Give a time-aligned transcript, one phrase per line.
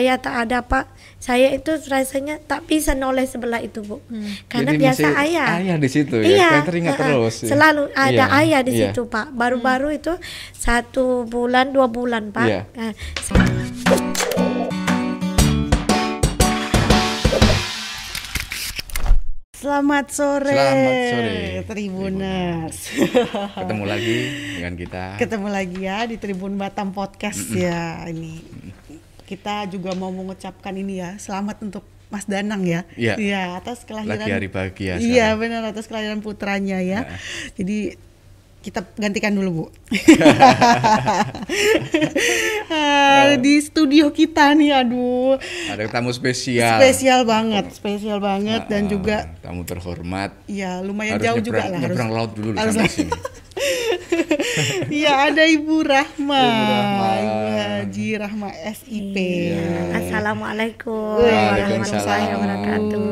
[0.00, 0.88] saya tak ada pak
[1.20, 4.00] saya itu rasanya tak bisa noleh sebelah itu bu
[4.48, 7.04] karena Jadi biasa ayah ayah di situ ya iya Kayak teringat uh-uh.
[7.04, 7.48] terus ya.
[7.52, 8.88] selalu ada Iya, ayah di iya.
[8.88, 10.16] situ pak baru-baru itu
[10.56, 12.60] satu bulan dua bulan pak Iya.
[12.72, 12.92] Eh,
[19.60, 21.38] Selamat sore, Selamat sore,
[21.68, 22.76] Tribuners.
[23.60, 24.16] ketemu lagi
[24.56, 28.40] dengan kita Ketemu lagi ya di Tribun Batam Podcast ya ini.
[29.32, 32.84] Kita juga mau mengucapkan ini ya, selamat untuk Mas Danang ya.
[33.00, 33.56] Iya.
[33.56, 34.20] atas kelahiran.
[34.20, 37.08] lagi hari bahagia Iya, benar atas kelahiran putranya ya.
[37.08, 37.16] Nah.
[37.56, 37.96] Jadi
[38.60, 39.64] kita gantikan dulu bu.
[42.72, 45.36] Ah, di studio kita nih, aduh,
[45.68, 51.26] ada tamu spesial spesial banget, spesial banget dan Ah, juga tamu terhormat ya lumayan harus
[51.28, 53.12] jauh nyebrang, juga lah harus laut dulu harus sampai sini
[54.88, 58.20] Iya ada Ibu Rahma, Ibu Rahma.
[58.22, 59.16] Rahma SIP.
[59.16, 59.96] Iya.
[59.96, 62.02] Assalamualaikum Waalaikumsalam.
[62.02, 63.10] warahmatullahi wabarakatuh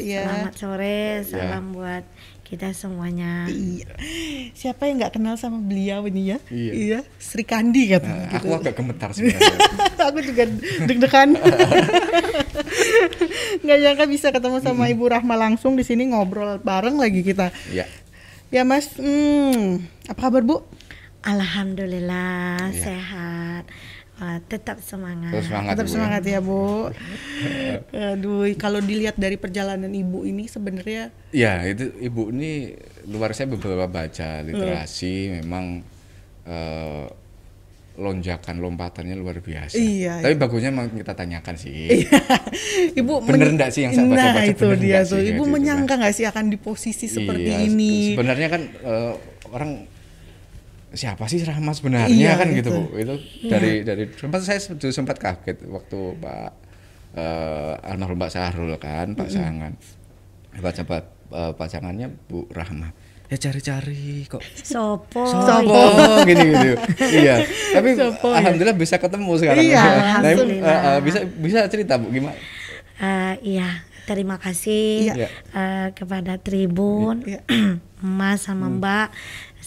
[0.00, 0.22] Iya.
[0.26, 2.04] selamat sore salam buat
[2.42, 3.86] kita semuanya Iya.
[4.52, 6.38] Siapa yang nggak kenal sama beliau ini ya?
[6.50, 7.06] Iya.
[7.16, 8.26] Sri Kandi Nah, katanya.
[8.34, 9.54] aku agak gemetar sebenarnya
[10.10, 10.42] Aku juga
[10.82, 11.28] deg-degan.
[13.60, 17.52] Nggak nyangka bisa ketemu sama Ibu Rahma langsung di sini ngobrol bareng lagi kita.
[17.70, 17.84] ya
[18.50, 19.78] Ya Mas, hmm,
[20.10, 20.66] apa kabar Bu?
[21.22, 22.82] alhamdulillah Iya.
[22.82, 23.64] sehat
[24.20, 25.96] Wah, tetap semangat terus semangat Tetap Bu, ya.
[25.96, 26.64] semangat ya Bu.
[28.14, 32.74] Aduh, kalau dilihat dari perjalanan Ibu ini sebenarnya Ya, itu ibu ini
[33.06, 35.86] luar saya beberapa baca literasi memang
[36.44, 37.06] eh,
[38.00, 39.76] lonjakan lompatannya luar biasa.
[39.76, 42.08] Iya, Tapi bagusnya memang kita tanyakan sih.
[43.00, 45.20] Ibu Bener men- nggak sih yang saya baca-baca, Nah, itu dia tuh.
[45.20, 48.16] Ibu gitu, menyangka nggak sih akan di posisi seperti Iya, ini?
[48.16, 49.12] Sebenarnya kan eh,
[49.50, 49.70] orang
[50.90, 52.72] siapa sih Rahma sebenarnya Iya, kan gitu itu.
[52.72, 52.82] Bu.
[52.96, 53.14] Itu
[53.46, 56.50] dari dari sempat saya sempat- sempat kaget waktu Pak
[57.12, 59.72] eh, almarhum Pak Sahrul kan, Pak Sangan.
[60.56, 62.90] Baca Pak eh, pasangannya Bu Rahma.
[63.30, 65.78] Ya cari-cari kok sopo Sopo
[66.26, 66.74] gini gitu.
[67.14, 67.46] iya.
[67.70, 68.42] Tapi Sopo, ya?
[68.42, 69.62] alhamdulillah bisa ketemu sekarang.
[69.62, 69.84] Iya,
[70.18, 72.34] Nah, eh, eh, bisa bisa cerita Bu gimana?
[72.98, 75.28] Eh, iya, terima kasih Iya.
[75.30, 77.40] eh, kepada Tribun, Iya.
[78.00, 79.08] Mas sama Mbak,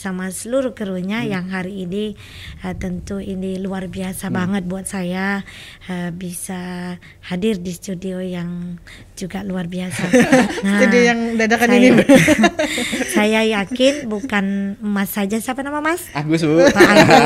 [0.04, 2.20] sama seluruh krunya yang hari ini
[2.60, 5.48] eh, tentu ini luar biasa banget buat saya
[5.88, 8.76] eh, bisa hadir di studio yang
[9.16, 10.10] juga luar biasa.
[10.84, 11.90] Studio yang dadakan saya, ini.
[13.16, 16.10] saya yakin bukan Mas saja, siapa nama Mas?
[16.12, 16.60] Agus Bu.
[16.68, 17.24] Pak Agus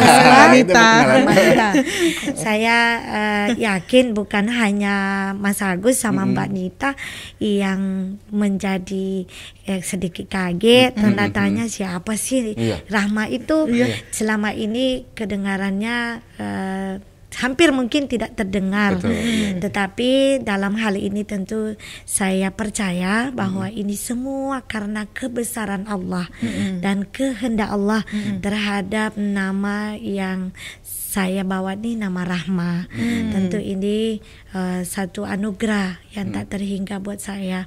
[2.45, 6.91] saya eh, yakin bukan hanya Mas Agus sama Mbak Nita
[7.41, 9.25] yang menjadi
[9.67, 12.81] eh, sedikit kaget tanda tanya siapa sih Iya.
[12.87, 13.91] Rahma itu Iya.
[14.09, 15.97] selama ini kedengarannya
[16.39, 16.93] eh,
[17.37, 19.61] hampir mungkin tidak terdengar Betul, iya.
[19.61, 26.25] tetapi dalam hal ini tentu saya percaya bahwa ini semua karena kebesaran Allah
[26.81, 28.01] dan kehendak Allah
[28.41, 30.49] terhadap nama yang
[31.07, 32.85] saya bawa ini nama Rahma.
[33.31, 34.17] Tentu ini
[34.53, 37.65] eh, satu anugerah yang tak terhingga buat saya.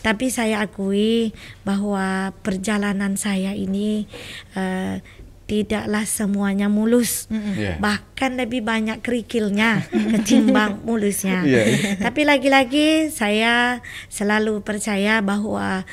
[0.00, 1.34] Tapi saya akui
[1.66, 4.06] bahwa perjalanan saya ini
[4.54, 5.02] eh,
[5.48, 7.26] tidaklah semuanya mulus.
[7.32, 7.80] Iya.
[7.80, 11.42] Bahkan lebih banyak kerikilnya ketimbang mulusnya.
[11.42, 11.64] Iya.
[11.98, 13.80] Tapi lagi-lagi saya
[14.12, 15.88] selalu percaya bahwa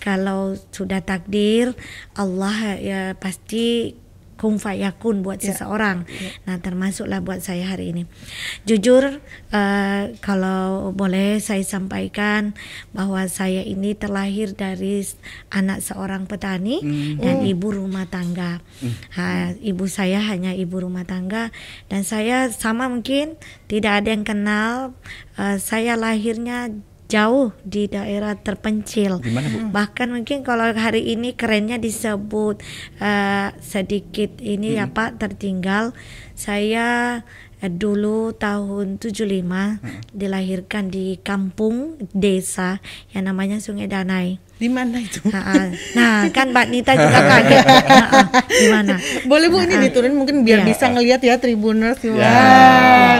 [0.00, 1.76] kalau sudah takdir
[2.16, 3.99] Allah ya pasti
[4.40, 5.52] kun fayakun buat Ya.
[5.52, 6.08] seseorang.
[6.48, 8.02] Nah, termasuklah buat saya hari ini.
[8.64, 9.20] Jujur
[9.52, 12.56] eh, kalau boleh saya sampaikan
[12.90, 15.04] bahwa saya ini terlahir dari
[15.50, 16.80] anak seorang petani
[17.20, 18.64] dan ibu rumah tangga.
[19.14, 21.52] Ha, ibu saya hanya ibu rumah tangga
[21.92, 23.36] dan saya sama mungkin
[23.68, 24.96] tidak ada yang kenal.
[25.36, 26.72] eh, saya lahirnya
[27.10, 29.18] jauh di daerah terpencil.
[29.18, 29.58] Di mana, Bu?
[29.68, 32.62] Bahkan mungkin kalau hari ini kerennya disebut
[32.96, 35.90] eh, sedikit ini ya Pak tertinggal.
[36.32, 37.20] Saya
[37.58, 39.26] eh, dulu tahun 75
[40.10, 42.78] dilahirkan di kampung desa
[43.10, 44.38] yang namanya Sungai Danai.
[44.56, 45.24] Di mana itu?
[45.24, 45.72] Ha-ha.
[45.96, 47.64] Nah, kan Mbak Nita juga kaget.
[48.44, 49.00] Di mana?
[49.24, 50.68] Boleh Bu ini diturunin mungkin biar Iya.
[50.68, 51.96] bisa ngelihat ya Tribuners.
[52.04, 52.28] Ya.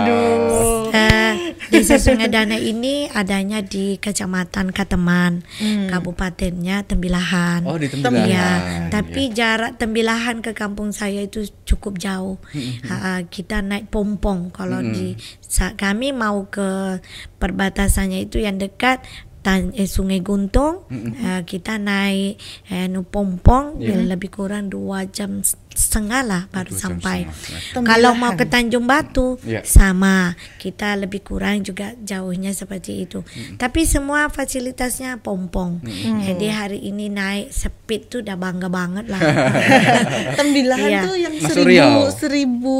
[0.04, 0.39] Aduh.
[1.70, 5.46] Desa Sungai Danai ini adanya di Kecamatan Kateman,
[5.86, 7.62] kabupatennya Tembilahan.
[7.62, 8.26] Oh, di Tembilahan.
[8.26, 8.48] Iya.
[8.90, 12.36] tapi jarak Tembilahan ke kampung saya itu cukup jauh.
[12.84, 16.98] Ha, kita naik pompong kalau di sa- kami mau ke
[17.36, 19.00] perbatasannya itu yang dekat
[19.40, 22.36] Tan, eh, Sungai Guntung, eh, kita naik
[22.68, 24.04] eh, nu pompong Iya.
[24.04, 25.40] lebih kurang dua jam
[25.70, 27.24] setengah lah baru jam sampai.
[27.24, 29.62] setengah, Kalau mau ke Tanjung Batu Ya.
[29.62, 33.22] sama kita lebih kurang juga jauhnya seperti itu.
[33.54, 35.80] Tapi semua fasilitasnya pompong.
[36.20, 39.20] Jadi hari ini naik speed tuh udah bangga banget lah.
[40.36, 41.00] Tembilahan Iya.
[41.02, 41.98] tuh yang seribu Riau.
[42.10, 42.76] seribu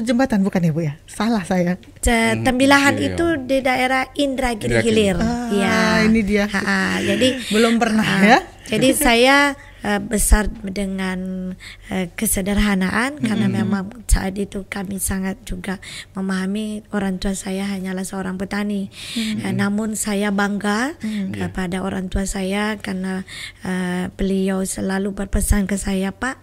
[0.00, 0.94] jembatan bukan ya bu ya?
[1.04, 1.74] Salah saya.
[1.98, 3.12] Ce- Tembilahan iya.
[3.12, 4.78] itu di daerah Indragiri.
[4.80, 5.18] Hilir.
[5.18, 5.78] Ah, ya.
[6.02, 6.46] ini dia.
[6.46, 7.02] Ha-ha.
[7.02, 8.38] Jadi Belum pernah Ah, ya?
[8.68, 9.36] Jadi saya
[9.88, 11.52] eh, besar dengan
[11.88, 15.80] eh, kesederhanaan karena memang saat itu kami sangat juga
[16.12, 18.92] memahami orang tua saya hanyalah seorang petani.
[19.16, 21.00] Eh, namun saya bangga
[21.32, 23.24] kepada orang tua saya karena
[23.64, 26.36] eh, beliau selalu berpesan ke saya, Pak,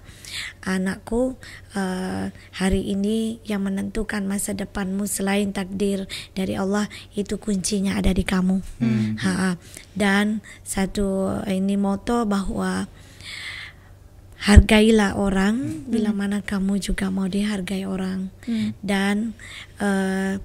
[0.66, 1.38] anakku
[1.78, 8.24] eh, hari ini yang menentukan masa depanmu selain takdir dari Allah itu kuncinya ada di
[8.26, 8.64] kamu.
[9.22, 9.60] Ha,
[9.94, 12.88] dan satu ini moto bahwa
[14.46, 18.30] hargailah orang bila mana kamu juga mau dihargai orang.
[18.80, 19.34] Dan
[19.82, 20.38] eh,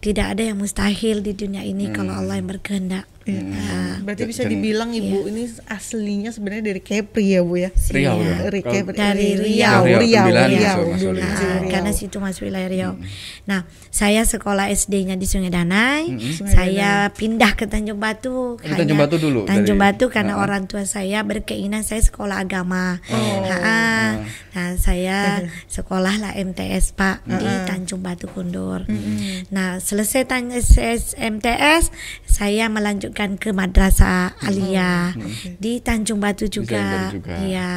[0.00, 3.06] tidak ada yang mustahil di dunia ini kalau Allah yang berkehendak.
[3.22, 7.68] Ah, Berarti bisa dibilang ibu ini aslinya sebenarnya dari Kepri ya bu ya?
[7.68, 8.24] Riau Iya.
[8.24, 8.36] ya.
[8.48, 8.96] Dari Kepri.
[8.96, 10.00] Dari Riau, Riau.
[10.00, 10.78] Riau, Riau, Riau, Riau, Riau.
[10.88, 11.68] masih Ah, Riau.
[11.68, 12.92] karena situ masuk wilayah Riau.
[13.44, 16.16] Nah, saya sekolah SD-nya di Sungai Danai.
[16.16, 18.56] Sungai Saya pindah ke Tanjung Batu.
[18.56, 20.42] Di Tanjung Batu dulu, Tanjung dari- Batu karena Ah.
[20.42, 22.98] orang tua saya berkeinginan saya sekolah agama.
[23.04, 24.24] Ha-ha.
[24.50, 28.88] Nah, saya sekolah lah MTS Pak di Tanjung Batu Kundur.
[29.50, 30.24] Nah, selesai
[31.14, 31.92] MTS,
[32.24, 32.66] saya
[33.10, 35.18] melanjutkan ke Madrasah Aliyah
[35.58, 36.78] di Tanjung Batu juga.
[36.78, 37.34] Tanjung Batu juga.
[37.42, 37.72] Iya.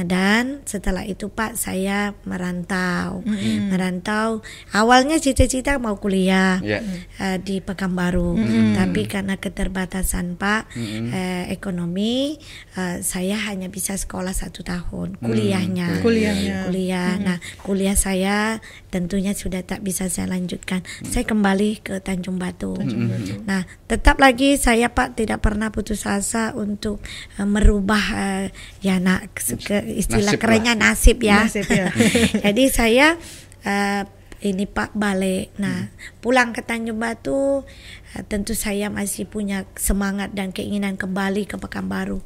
[0.00, 3.20] Dan setelah itu Pak saya merantau.
[3.68, 4.40] Merantau.
[4.72, 6.80] Awalnya cita-cita mau kuliah Ya.
[7.20, 8.40] eh, di Pekanbaru.
[8.74, 10.72] Tapi karena keterbatasan Pak
[11.12, 12.40] eh, ekonomi
[12.74, 16.00] eh, saya hanya bisa sekolah satu tahun kuliahnya.
[16.00, 16.56] Kuliahnya.
[16.72, 17.10] Kuliah.
[17.20, 18.58] Nah, kuliah saya
[18.88, 20.80] tentunya sudah tak bisa saya lanjutkan.
[21.04, 22.72] Saya kembali ke Tanjung Batu.
[23.44, 27.02] Nah, tetap lagi saya Pak tidak pernah putus asa untuk
[27.36, 28.44] eh, merubah eh,
[28.80, 31.46] ya nak ke, istilah Nasib kerennya nasib ya.
[31.46, 31.88] Nasib, ya.
[32.44, 33.06] Jadi saya
[33.64, 34.02] eh,
[34.46, 35.56] ini Pak balik.
[35.56, 35.88] Nah,
[36.18, 37.64] pulang ke Tanjung Batu
[38.12, 42.20] eh, tentu saya masih punya semangat dan keinginan kembali ke Pekanbaru.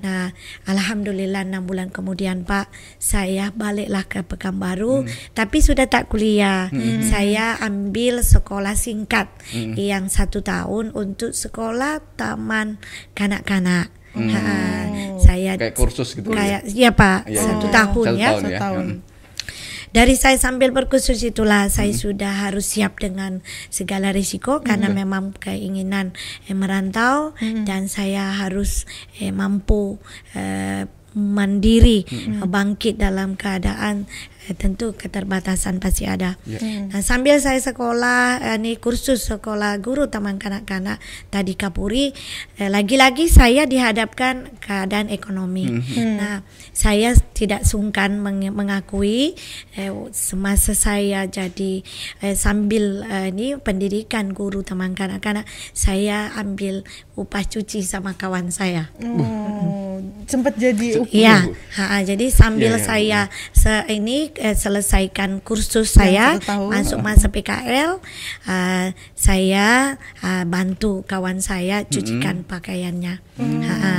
[0.00, 0.32] Nah,
[0.64, 6.72] alhamdulillah enam bulan kemudian Pak, saya baliklah ke Pekanbaru, tapi sudah tak kuliah.
[7.04, 9.28] Saya ambil sekolah singkat
[9.76, 12.80] yang satu tahun untuk sekolah taman
[13.12, 13.92] kanak-kanak.
[14.18, 14.42] Ha,
[15.22, 16.32] saya Kayak kursus gitu.
[16.32, 17.74] kayak iya Pak, Iya, satu iya.
[17.76, 18.26] tahun Satu ya.
[18.26, 18.50] tahun ya.
[18.58, 18.86] Setahun.
[18.88, 18.98] Hmm.
[19.88, 23.40] Dari saya sambil berkursus itulah saya sudah harus siap dengan
[23.72, 26.12] segala risiko karena memang keinginan
[26.46, 27.32] eh, merantau
[27.64, 28.84] dan saya harus
[29.18, 29.96] eh, mampu
[30.36, 30.84] eh,
[31.16, 34.04] mandiri eh, bangkit dalam keadaan
[34.54, 36.38] tentu keterbatasan pasti ada.
[36.44, 36.60] Ya.
[36.88, 40.96] Nah, sambil saya sekolah eh, ini kursus sekolah guru taman kanak-kanak
[41.26, 42.14] tadi Kapuri
[42.56, 45.68] eh, lagi-lagi saya dihadapkan keadaan ekonomi.
[46.14, 46.40] Nah,
[46.70, 49.34] saya tidak sungkan meng- mengakui
[49.74, 51.82] eh, semasa saya jadi
[52.20, 58.88] eh, sambil eh, ini pendidikan guru taman kanak-kanak saya ambil upah cuci sama kawan saya.
[59.02, 61.02] Oh, sempat jadi.
[61.02, 66.38] Iya, ha, jadi sambil Iya, iya, saya se- ini eh, selesaikan kursus saya
[66.70, 67.98] masuk masa PKL,
[68.46, 73.94] eh, saya eh, bantu kawan saya cucikan pakaiannya, Ha, ha.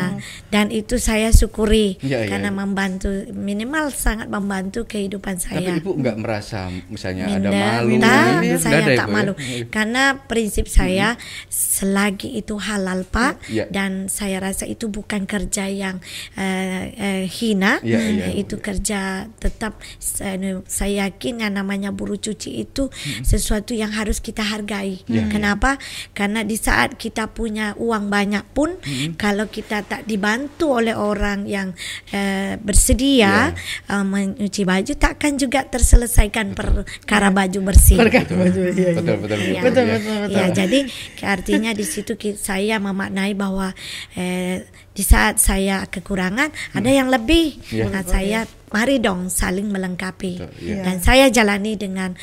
[0.52, 2.60] dan itu saya syukuri Iya, iya, karena iya.
[2.60, 5.80] membantu minimal sangat membantu kehidupan Tapi saya.
[5.80, 7.96] ibu nggak merasa misalnya ada Minder, malu?
[8.44, 9.16] Nggak saya ada ya, tak Bu, ya?
[9.16, 9.34] malu
[9.72, 11.16] karena prinsip saya
[11.48, 13.64] selagi itu halal pak Ya.
[13.72, 16.04] dan saya rasa itu bukan kerja yang
[16.36, 18.36] eh, eh, hina Ya, ya.
[18.36, 20.36] Eh, itu kerja tetap saya,
[20.68, 22.92] saya yakin yang namanya buruh cuci itu
[23.24, 25.26] sesuatu yang harus kita hargai Ya.
[25.26, 25.82] kenapa
[26.14, 28.78] karena di saat kita punya uang banyak pun
[29.16, 31.74] kalau kita tak dibantu oleh orang yang
[32.10, 38.62] eh, bersedia eh, mencuci baju takkan juga terselesaikan perkara baju bersih Berkat baju.
[38.62, 38.92] Iya, iya.
[38.94, 39.62] Betul, betul, Iya.
[39.62, 39.94] Betul, ya.
[39.94, 40.36] betul, betul.
[40.36, 40.80] Ya, jadi
[41.26, 43.74] artinya di situ ki- saya memaknai bahwa
[44.14, 47.56] eh, di saat saya kekurangan ada yang lebih.
[47.88, 48.40] Nah, saya
[48.70, 50.38] mari dong saling melengkapi.
[50.38, 50.82] Betul, iya.
[50.82, 52.14] Dan saya jalani dengan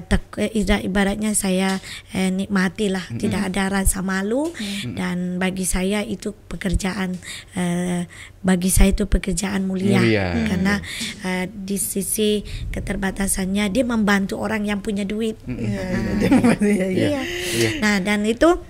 [0.00, 1.78] tek- ida- ibaratnya saya
[2.10, 4.50] eh, nikmatilah, tidak ada rasa malu
[4.90, 7.14] dan bagi saya itu pekerjaan
[7.52, 8.04] eh,
[8.40, 10.26] bagi saya itu pekerjaan mulia, Mulia.
[10.44, 10.74] karena
[11.22, 15.40] eh, di sisi keterbatasannya dia membantu orang yang punya duit.
[15.46, 17.08] Membantu, iya, iya.
[17.08, 17.22] Iya.
[17.54, 17.70] Iya.
[17.80, 18.60] Nah, dan itu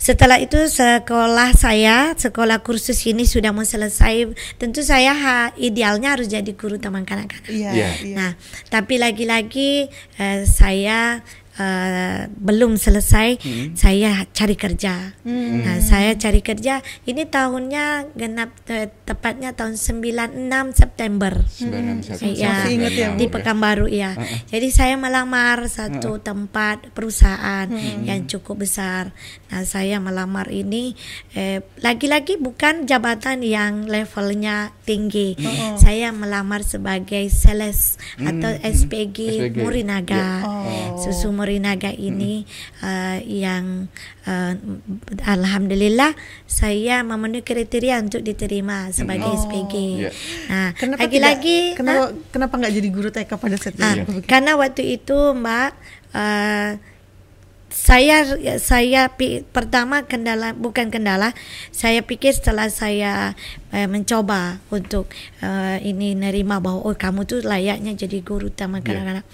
[0.00, 4.32] setelah itu sekolah saya, sekolah kursus ini sudah mau selesai.
[4.56, 7.46] Tentu saya ha, idealnya harus jadi guru taman kanak-kanak.
[7.52, 7.70] Iya.
[7.72, 7.90] Iya.
[8.04, 8.16] iya.
[8.16, 8.32] Nah,
[8.72, 11.20] tapi lagi-lagi eh, saya
[11.60, 13.36] eh, belum selesai,
[13.76, 15.12] saya cari kerja.
[15.28, 16.80] Nah, saya cari kerja.
[17.04, 21.32] Ini tahunnya genap eh, tepatnya tahun 96 September.
[21.44, 23.26] Sembilan satu Iya, Masih ingat ya, di?
[23.28, 24.16] Pekanbaru ya.
[24.48, 27.68] Jadi saya melamar satu tempat perusahaan
[28.04, 29.12] yang cukup besar.
[29.52, 30.96] Nah, saya melamar ini
[31.36, 35.36] eh, lagi-lagi bukan jabatan yang levelnya tinggi.
[35.76, 39.18] Saya melamar sebagai sales atau SPG,
[39.50, 39.58] SPG.
[39.60, 40.42] Morinaga.
[40.46, 40.96] Oh.
[41.00, 42.46] Susu Morinaga ini
[42.78, 43.90] eh, yang
[44.22, 44.54] eh,
[45.20, 46.14] alhamdulillah
[46.46, 49.34] saya memenuhi kriteria untuk diterima sebagai Oh.
[49.36, 49.74] SPG.
[49.98, 50.10] Iya.
[50.46, 53.82] Nah, Kenapa lagi-lagi tidak- kenapa kenapa nggak jadi guru TK pada saat itu?
[53.82, 54.22] Ah, Begitu.
[54.24, 55.70] karena waktu itu Mbak
[56.12, 56.70] eh,
[57.68, 58.26] saya
[58.58, 61.30] saya pi- pertama kendala bukan kendala
[61.70, 63.38] saya pikir setelah saya
[63.70, 65.06] eh, mencoba untuk
[65.38, 68.86] eh, ini nerima bahwa oh kamu tuh layaknya jadi guru taman Iya.
[68.88, 69.26] kanak-kanak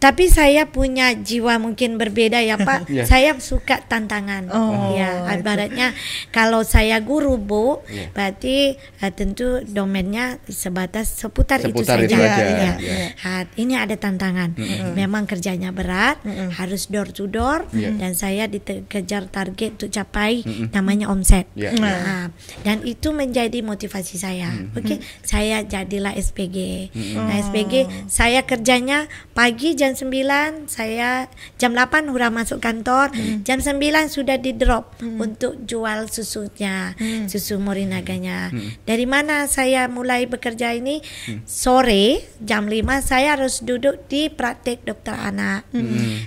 [0.00, 2.88] tapi saya punya jiwa mungkin berbeda ya Pak.
[2.88, 3.04] Iya.
[3.10, 4.48] Saya suka tantangan.
[4.48, 5.44] Oh, ya, itu.
[5.44, 5.92] ibaratnya
[6.32, 8.08] kalau saya guru Bu, Iya.
[8.10, 12.08] berarti eh, tentu domainnya sebatas seputar, itu Seputar saja.
[12.08, 12.72] itu aja, Iya.
[12.80, 13.08] iya.
[13.20, 14.56] Ah, ini ada tantangan.
[14.96, 16.16] Memang kerjanya berat,
[16.56, 17.92] harus door to door Iya.
[17.94, 20.40] dan saya dikejar target untuk capai
[20.72, 21.44] namanya omset.
[21.52, 21.76] Iya.
[21.76, 22.32] Nah,
[22.64, 24.48] dan itu menjadi motivasi saya.
[24.72, 26.88] Oke, saya jadilah SPG.
[27.20, 29.04] Nah, SPG saya kerjanya
[29.36, 33.10] pagi jam 9, saya jam 8 udah masuk kantor,
[33.46, 33.78] jam 9
[34.10, 36.94] sudah di drop untuk jual susunya,
[37.30, 38.50] susu morinaganya.
[38.84, 41.00] Dari mana saya mulai bekerja ini?
[41.44, 45.66] Sore jam 5 saya harus duduk di praktek dokter anak.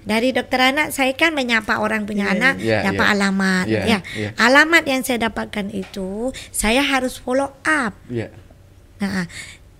[0.03, 3.13] Dari dokter anak saya kan menyapa orang punya anak, Iya, dapat iya.
[3.13, 3.65] alamat.
[3.67, 4.29] Iya, ya, iya.
[4.39, 7.93] alamat yang saya dapatkan itu saya harus follow up.
[8.07, 8.31] Iya.
[9.03, 9.27] Nah,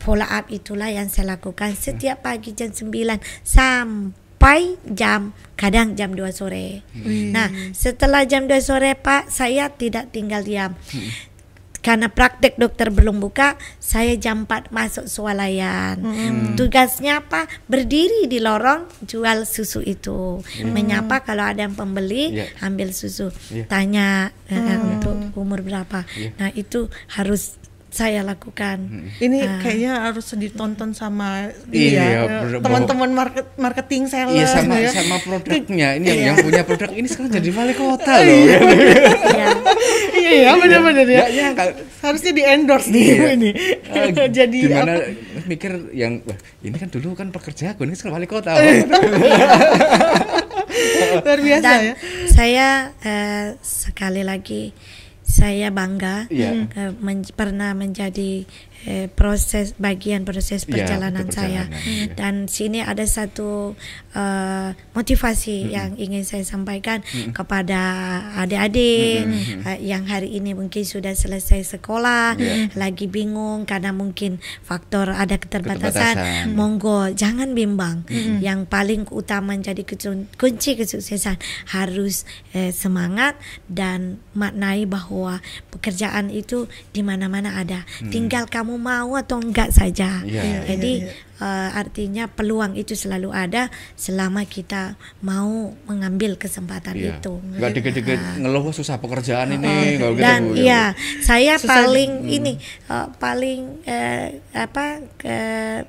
[0.04, 2.92] follow up itulah yang saya lakukan setiap pagi jam 9
[3.42, 6.84] sampai jam kadang jam 2 sore.
[7.32, 10.76] Nah, setelah jam 2 sore Pak, saya tidak tinggal diam.
[11.84, 16.00] Karena praktek dokter belum buka, saya jam 4 masuk swalayan.
[16.56, 17.44] Tugasnya apa?
[17.68, 20.40] Berdiri di lorong jual susu itu.
[20.64, 22.48] Menyapa kalau ada yang pembeli, Iya.
[22.64, 23.36] ambil susu.
[23.52, 23.68] Iya.
[23.68, 26.08] Tanya eh, untuk umur berapa.
[26.16, 26.32] Iya.
[26.40, 26.88] Nah, itu
[27.20, 27.60] harus
[27.94, 28.90] saya lakukan.
[29.16, 29.62] Ini Ah.
[29.62, 34.90] kayaknya harus ditonton sama Iya, iya, ber- teman-teman market marketing sales Iya sama ya.
[34.90, 38.34] sama produknya ini yang, yang punya produk ini sekarang jadi wali kota loh.
[39.30, 39.48] Ya.
[40.12, 41.24] iya iya benar-benar ya.
[41.30, 41.64] Nyangka.
[42.02, 43.28] Harusnya di endorse nih Iya.
[43.32, 43.52] ini.
[43.88, 44.10] Eh,
[44.42, 45.14] Jadi gimana apa?
[45.44, 48.58] mikir yang wah ini kan dulu kan pekerja aku ini sekarang wali kota.
[51.16, 51.94] luar biasa Dan ya.
[52.28, 52.68] saya
[53.00, 54.74] eh, sekali lagi
[55.24, 56.68] saya bangga Iya.
[56.70, 58.44] eh, men- pernah menjadi
[58.86, 61.64] eh, proses bagian proses Iya, perjalanan betul, saya.
[61.66, 62.14] perjalanan, iya.
[62.14, 63.74] dan sini ada satu
[64.12, 67.00] eh, motivasi yang ingin saya sampaikan
[67.32, 67.82] kepada
[68.38, 69.24] adik-adik
[69.64, 72.74] eh, yang hari ini mungkin sudah selesai sekolah Iya.
[72.76, 76.54] lagi bingung karena mungkin faktor ada keterbatasan, Keterbatasan.
[76.54, 78.04] monggo jangan bimbang.
[78.40, 81.38] Yang paling utama menjadi kecun- kunci kesuksesan
[81.70, 87.86] harus eh, semangat dan maknai bahwa pekerjaan itu di mana-mana ada.
[88.04, 91.12] Tinggal kamu mau atau enggak saja Iya, iya, jadi iya.
[91.40, 95.50] eh, artinya peluang itu selalu ada selama kita mau
[95.84, 97.18] mengambil kesempatan Iya.
[97.18, 100.22] itu Enggak dikit-dikit ngeluh "Wah, susah pekerjaan ini kalau gitu.
[100.22, 100.56] dan Bu.
[100.56, 100.84] iya
[101.20, 102.54] saya Susah- paling ini
[102.86, 104.86] eh, paling eh, apa
[105.22, 105.80] eh,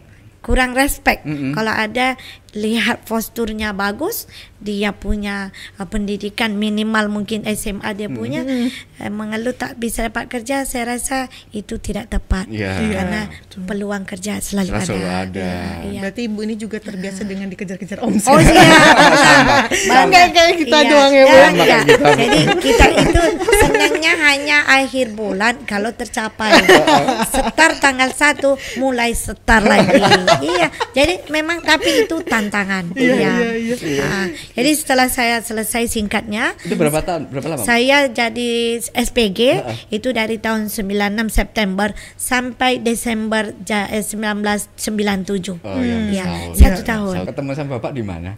[0.41, 1.53] kurang respect Mm-mm.
[1.53, 2.21] kalau ada
[2.55, 9.75] lihat posturnya bagus dia punya eh, pendidikan minimal mungkin SMA dia punya eh, mengeluh tak
[9.75, 12.79] bisa dapat kerja saya rasa itu tidak tepat Iya.
[12.79, 13.61] karena betul.
[13.67, 15.51] peluang kerja selalu Selalu ada, ada.
[15.51, 16.01] Iya, iya.
[16.01, 18.31] Berarti ibu ini juga terbiasa dengan dikejar-kejar omset.
[18.31, 18.55] Oh iya,
[19.91, 21.29] Bangga kayak kita Iya, doang ya, Bu.
[21.29, 21.49] iya, iya.
[21.51, 22.09] kayak kita.
[22.15, 23.23] Jadi kita itu
[23.59, 26.53] senangnya hanya akhir bulan kalau tercapai.
[27.35, 28.39] Setar tanggal 1
[28.79, 29.99] mulai setar lagi.
[30.41, 32.44] iya, jadi memang tapi itu tantangan.
[32.93, 33.33] Iya, Iya.
[33.55, 34.05] iya, iya.
[34.05, 37.29] Ah, jadi setelah saya selesai singkatnya, Itu berapa tahun?
[37.29, 37.63] Berapa lama?
[37.63, 38.51] saya jadi
[38.85, 39.77] SPG Heeh.
[39.91, 45.61] itu dari tahun 96 September sampai Desember ja- eh, 1997.
[45.61, 46.55] Oh iya, Iya, setahun.
[46.55, 47.15] satu Iya, tahun.
[47.27, 48.31] Ketemu sama Bapak di mana?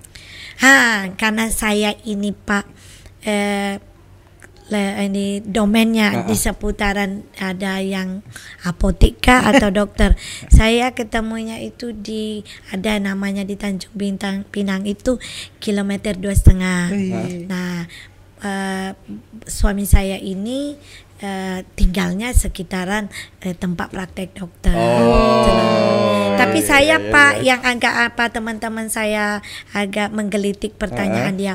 [0.57, 0.77] Ha,
[1.15, 2.65] karena saya ini Pak
[3.23, 3.77] eh
[4.67, 6.41] le- ini domainnya Ah, di ah.
[6.41, 8.27] seputaran ada yang
[8.63, 10.19] apotika atau dokter.
[10.51, 15.23] saya ketemunya itu di ada namanya di Tanjung Bintang Pinang itu
[15.59, 16.91] kilometer dua setengah.
[16.91, 17.47] Wih.
[17.47, 17.87] Nah,
[18.41, 18.91] eh,
[19.45, 20.75] suami saya ini
[21.17, 23.09] eh, tinggalnya sekitaran
[23.41, 24.75] eh, tempat praktek dokter.
[24.77, 27.45] Oh, Tapi iya, saya iya, Pak iya.
[27.55, 29.41] yang agak apa teman-teman saya
[29.73, 31.55] agak menggelitik pertanyaan dia.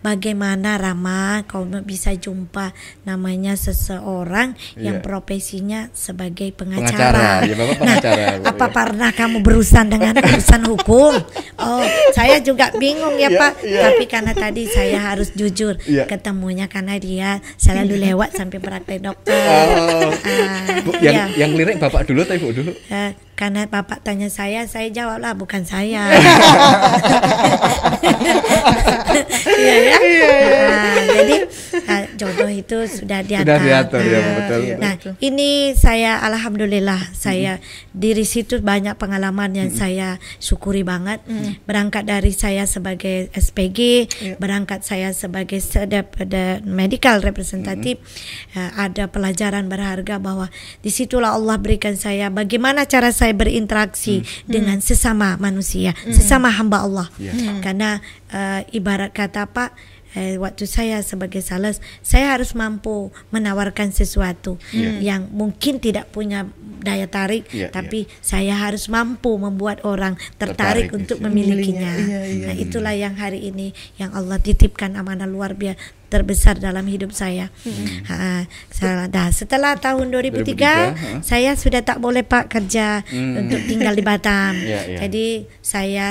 [0.00, 2.70] Bagaimana Rama kau bisa jumpa
[3.02, 5.04] namanya seseorang yang Iya.
[5.04, 6.86] profesinya sebagai Pengacara.
[6.86, 7.26] pengacara.
[7.42, 8.72] Ya, Bapak pengacara, Nah, apa ya.
[8.72, 11.12] pernah kamu berurusan dengan urusan hukum?
[11.58, 13.52] Oh, saya juga bingung ya Iya, Pak.
[13.64, 13.80] iya.
[13.88, 16.06] Tapi karena tadi saya harus jujur Iya.
[16.06, 19.34] ketemunya karena dia selalu lewat sampai praktek dokter.
[19.34, 20.12] Oh.
[20.84, 21.46] Bu, yang iya.
[21.46, 22.72] yang lirik Bapak dulu atau Ibu dulu?
[22.88, 26.08] Eh, karena bapak tanya saya, saya jawablah bukan saya.
[29.56, 29.96] Iya ya.
[30.66, 31.36] Nah, jadi
[31.88, 33.46] ah, jodoh itu sudah diatur.
[33.46, 34.60] Sudah diatur, ya, Nah, betul.
[34.76, 37.62] Nah, ini saya alhamdulillah saya
[37.96, 41.24] dari situ banyak pengalaman yang saya syukuri banget.
[41.64, 47.98] Berangkat dari saya sebagai SPG, berangkat saya sebagai sedep the medical representative,
[48.52, 50.52] eh, ada pelajaran berharga bahwa
[50.84, 57.08] di situlah Allah berikan saya bagaimana cara saya berinteraksi dengan sesama manusia, sesama hamba Allah.
[57.18, 57.32] Ya.
[57.64, 57.98] Karena
[58.30, 64.56] eh, ibarat kata Pak eh, waktu saya sebagai sales saya harus mampu menawarkan sesuatu
[65.04, 66.48] yang mungkin tidak punya
[66.80, 71.24] daya tarik Iya, tapi saya harus mampu membuat orang tertarik, Tertarik, untuk iya.
[71.26, 71.92] memilikinya.
[71.98, 72.46] Iya, iya.
[72.48, 77.50] Nah, itulah yang hari ini yang Allah titipkan amanah luar biasa terbesar dalam hidup saya.
[78.06, 81.08] Ha, saya- dah setelah tahun 2003, 2003, ha.
[81.18, 84.54] saya sudah tak boleh Pak kerja untuk tinggal di Batam.
[84.66, 84.98] Iya, iya.
[85.06, 85.26] Jadi
[85.60, 86.06] saya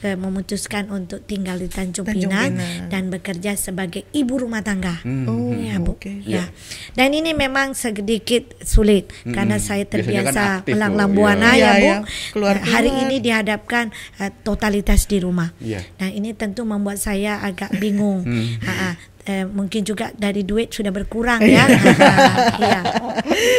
[0.00, 2.88] eh, memutuskan untuk tinggal di Tanjung, Tanjung Pinang, Pinang.
[2.88, 5.00] dan bekerja sebagai ibu rumah tangga.
[5.24, 5.94] Oh, Ya, Bu.
[5.94, 6.20] oke.
[6.22, 6.52] Ya.
[6.92, 10.72] Dan ini memang sedikit sulit karena saya kan terbiasa Bu.
[10.72, 11.90] melanglang buana Iya, ya, Bu.
[12.32, 12.54] Keluar-keluar.
[12.56, 13.88] Nah, hari ini dihadapkan
[14.18, 15.56] eh, totalitas di rumah.
[15.58, 15.80] Iya.
[15.96, 18.24] Nah, ini tentu membuat saya agak bingung.
[18.62, 18.90] Ha, ha.
[19.26, 21.66] Eh, mungkin juga dari duit sudah berkurang ya.
[21.66, 22.10] Ha, ha.
[22.56, 22.80] Iya.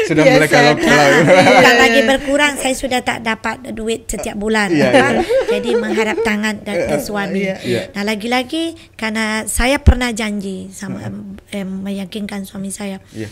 [0.08, 0.34] Sudah Biasa.
[0.34, 1.08] mulai kalau-kalau.
[1.12, 4.72] Nah, bukan Iya, lagi berkurang, saya sudah tak dapat duit setiap bulan.
[4.72, 5.28] Iya, apa?
[5.50, 7.44] Jadi mengharap tangan dari suami.
[7.44, 7.82] Iya, iya.
[7.92, 8.64] Nah lagi-lagi
[8.96, 11.12] karena saya pernah janji sama
[11.52, 13.28] em, meyakinkan suami saya, Iya.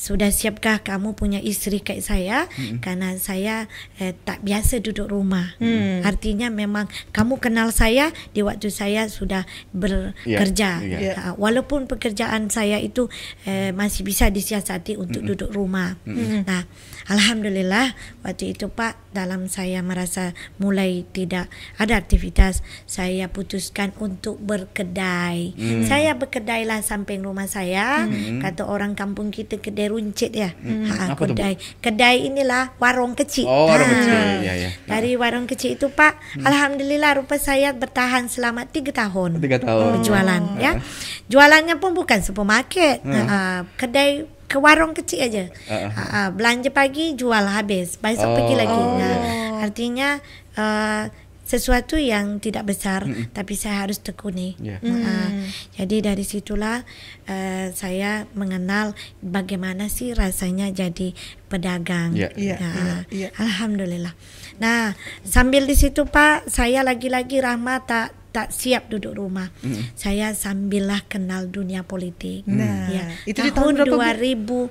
[0.00, 2.38] Sudah siapkah kamu punya istri kayak saya?
[2.80, 3.68] Karena saya
[4.00, 5.52] eh, tak biasa duduk rumah.
[6.00, 9.44] Artinya memang kamu kenal saya di waktu saya sudah
[9.76, 10.70] bekerja.
[10.80, 11.12] Iya, iya.
[11.20, 13.12] Ah, walaupun pekerjaan saya itu
[13.44, 16.00] eh, masih bisa disiasati untuk duduk rumah.
[16.48, 16.64] Nah,
[17.10, 17.92] alhamdulillah
[18.22, 25.52] waktu itu Pak dalam saya merasa mulai tidak ada aktivitas, saya putuskan untuk berkedai.
[25.82, 28.06] Saya berkedailah samping rumah saya.
[28.38, 30.54] Kata orang kampung kita kedai runcit ya.
[30.54, 31.36] Ha, Apa tuh, Bu?
[31.36, 31.54] kedai.
[31.80, 33.44] Kedai inilah warung kecil.
[33.44, 33.94] Oh, warung Ha.
[33.96, 34.20] kecil.
[34.40, 34.70] Iya, iya.
[34.86, 39.98] Dari warung kecil itu Pak, alhamdulillah rupa saya bertahan selama tiga tahun Tiga tahun.
[39.98, 40.78] berjualan ya.
[41.26, 45.46] Jualannya pun bukan supermarket, uh, kedai ke warung kecil aja.
[45.46, 45.94] Uh-uh.
[45.94, 48.34] Uh, uh, belanja pagi jual habis, besok Oh.
[48.34, 48.74] pergi lagi.
[48.74, 48.98] Oh.
[48.98, 49.16] Nah,
[49.62, 50.18] artinya
[50.58, 51.06] uh,
[51.46, 53.02] sesuatu yang tidak besar
[53.34, 54.54] tapi saya harus tekuni.
[54.62, 54.78] Iya.
[54.86, 55.30] Uh,
[55.74, 56.86] jadi dari situlah
[57.26, 61.10] uh, saya mengenal bagaimana sih rasanya jadi
[61.50, 62.14] pedagang.
[62.14, 62.30] Iya.
[62.38, 63.28] Iya, Nah, iya, iya.
[63.34, 64.14] Alhamdulillah.
[64.62, 64.94] Nah,
[65.26, 69.50] sambil di situ Pak, saya lagi-lagi Rahma tak tak siap duduk rumah.
[69.94, 72.46] Saya sambillah kenal dunia politik.
[72.46, 73.04] Nah, Ya.
[73.26, 73.90] itu di tahun berapa,
[74.38, 74.70] Bu?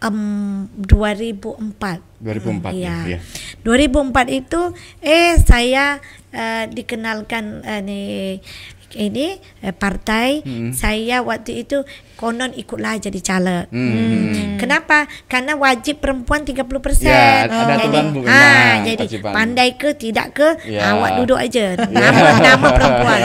[0.00, 0.18] em,
[0.76, 2.00] 2004.
[2.20, 2.96] 2004 ya, Iya.
[3.06, 3.18] iya.
[3.60, 4.60] 2004 itu
[5.00, 8.08] eh saya eh, dikenalkan eh, nih
[8.94, 11.82] ini eh, partai saya waktu itu
[12.14, 13.64] konon ikutlah jadi caleg.
[13.70, 14.60] Hmm.
[14.60, 15.08] Kenapa?
[15.24, 16.68] Karena wajib perempuan 30%.
[17.00, 20.92] Ya, ada jadi, aturan, Bu, ah, memang, jadi pandai ke tidak ke Ya.
[20.92, 21.80] awak duduk aja.
[21.88, 23.20] Nama nama perempuan.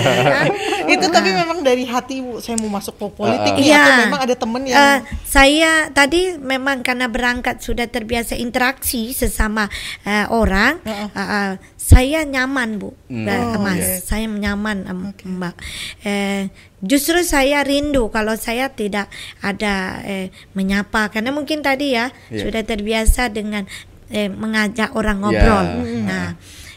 [0.95, 3.59] Itu tapi memang dari hati Bu, saya mau masuk ke politik Ah, ah.
[3.59, 3.83] nih, Iya.
[3.83, 9.67] atau memang ada temen yang Eh, saya tadi memang karena berangkat sudah terbiasa interaksi sesama
[10.03, 11.09] eh, orang, Heeh.
[11.11, 11.51] eh, eh,
[11.85, 12.89] saya nyaman bu.
[13.13, 14.01] Eh, Oh, mas, iya.
[14.01, 14.99] saya nyaman em,
[15.37, 15.53] mbak.
[16.01, 16.49] Eh,
[16.81, 19.05] justru saya rindu kalau saya tidak
[19.37, 22.41] ada eh, menyapa karena mungkin tadi ya Iya.
[22.49, 23.69] sudah terbiasa dengan
[24.09, 25.65] eh, mengajak orang ngobrol.
[25.85, 26.01] Ya.
[26.01, 26.29] Nah.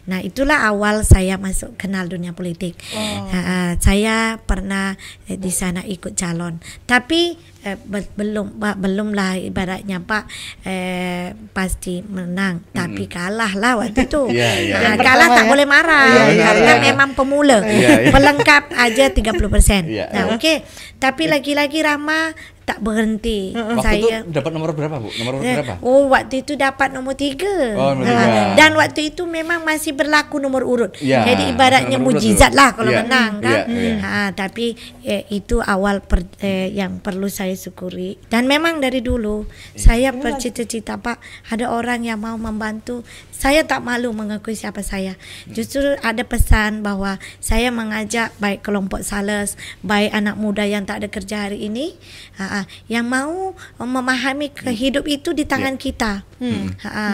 [0.08, 2.74] Nah itulah awal saya masuk kenal dunia politik.
[2.96, 3.28] Oh.
[3.28, 4.96] Uh, saya pernah
[5.28, 6.56] eh, di sana ikut calon.
[6.82, 10.24] Tapi eh, be- belum Pak, belum lah ibaratnya Pak
[10.64, 14.24] eh, pasti menang tapi kalah lah waktu itu.
[14.38, 14.76] Iya, iya.
[14.80, 15.50] Nah, kalah tak ya.
[15.50, 16.82] boleh marah Iya, iya, karena iya.
[16.88, 17.58] memang pemula.
[17.60, 18.12] Iya, iya.
[18.14, 19.84] Pelengkap aja 30%.
[19.84, 20.34] Iya, Nah, iya.
[20.34, 20.56] okey.
[20.96, 22.32] Tapi lagi-lagi Rama
[22.68, 23.57] tak berhenti.
[23.57, 25.09] Waktu Saya itu dapat nomor berapa bu?
[25.09, 25.74] Nomor Eh, berapa?
[25.81, 27.48] Oh waktu itu dapat nombor tiga.
[27.74, 28.52] Oh, Ha.
[28.52, 30.92] Dan waktu itu memang masih berlaku nomor urut.
[31.00, 33.64] Ya, Jadi ibaratnya nomor mujizat lah kalau Ya, menang kan.
[33.64, 33.94] ya, ya.
[33.98, 38.20] Ha, tapi eh, itu awal per, eh, yang perlu saya syukuri.
[38.28, 41.16] Dan memang dari dulu saya bercita-cita Pak
[41.48, 43.00] ada orang yang mau membantu.
[43.38, 45.14] Saya tak malu mengakui siapa saya.
[45.46, 49.55] Justru ada pesan bahwa saya mengajak baik kelompok sales,
[49.87, 51.94] baik anak muda yang tak ada kerja hari ini,
[52.35, 56.27] ha, yang mau memahami kehidup itu di tangan kita.
[56.38, 57.07] Ha, ha,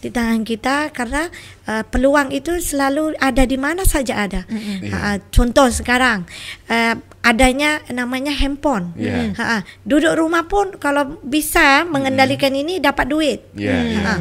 [0.00, 1.28] di tangan kita karena
[1.68, 4.44] uh, peluang itu selalu ada di mana saja ada.
[4.44, 6.28] Ha, ha, contoh sekarang
[6.68, 8.96] uh, adanya namanya handphone.
[8.96, 9.32] Ya.
[9.36, 13.40] Ha, ha, duduk rumah pun kalau bisa mengendalikan ini dapat duit.
[13.52, 13.76] Iya.
[13.76, 14.14] Ha.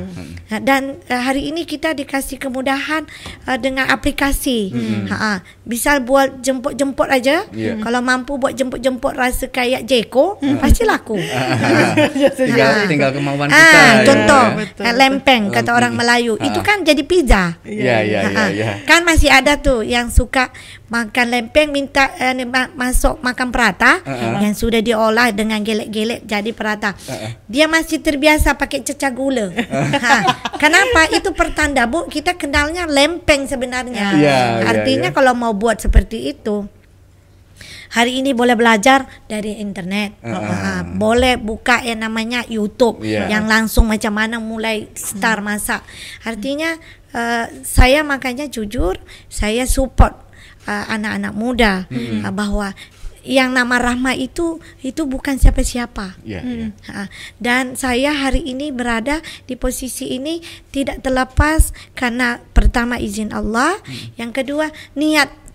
[0.52, 3.04] Ha, Dan uh, hari ini kita dikasih kemudahan
[3.44, 4.70] uh, dengan aplikasi.
[5.06, 5.34] Ha, ha.
[5.62, 7.46] Bisa buat jemput-jemput aja.
[7.50, 7.74] Ya.
[7.76, 11.18] Kalau mampu buat jemput-jemput rasa kayak Jeko, pasti laku.
[12.40, 12.86] tinggal Ha.
[12.86, 13.80] tinggal kemauan Ah, kita.
[13.80, 14.06] ya.
[14.06, 16.36] contoh Betul, eh, lempeng kata orang Melayu.
[16.36, 16.46] Ah.
[16.46, 17.58] Itu kan jadi pizza.
[17.62, 18.44] Iya, iya, Ha, iya, ha.
[18.50, 18.70] iya.
[18.84, 20.54] Kan masih ada tuh yang suka
[20.88, 22.34] makan lempeng minta eh,
[22.74, 24.42] masuk makan perata Uh-uh.
[24.42, 26.94] yang sudah diolah dengan gelek-gelek jadi perata.
[27.46, 29.50] Dia masih terbiasa pakai cecah gula.
[29.96, 30.18] ha.
[30.58, 31.08] Kenapa?
[31.10, 34.20] Itu pertanda Bu, kita kenalnya lempeng sebenarnya.
[34.20, 35.16] Iya, iya, Artinya iya.
[35.16, 36.68] kalau mau buat seperti itu
[37.90, 40.22] Hari ini boleh belajar dari internet.
[40.22, 40.38] Uh-uh.
[40.38, 43.26] Ah, boleh buka yang namanya YouTube Iya.
[43.34, 45.82] yang langsung macam mana mulai start masak.
[46.22, 46.78] Artinya
[47.18, 50.14] uh, saya makanya jujur saya support
[50.70, 52.78] uh, anak-anak muda uh, bahwa
[53.24, 56.20] yang nama Rahma itu itu bukan siapa-siapa.
[56.24, 56.68] Iya, iya.
[56.92, 57.08] Ha,
[57.40, 60.40] Dan saya hari ini berada di posisi ini
[60.72, 63.80] tidak terlepas karena pertama izin Allah,
[64.16, 65.49] yang kedua niat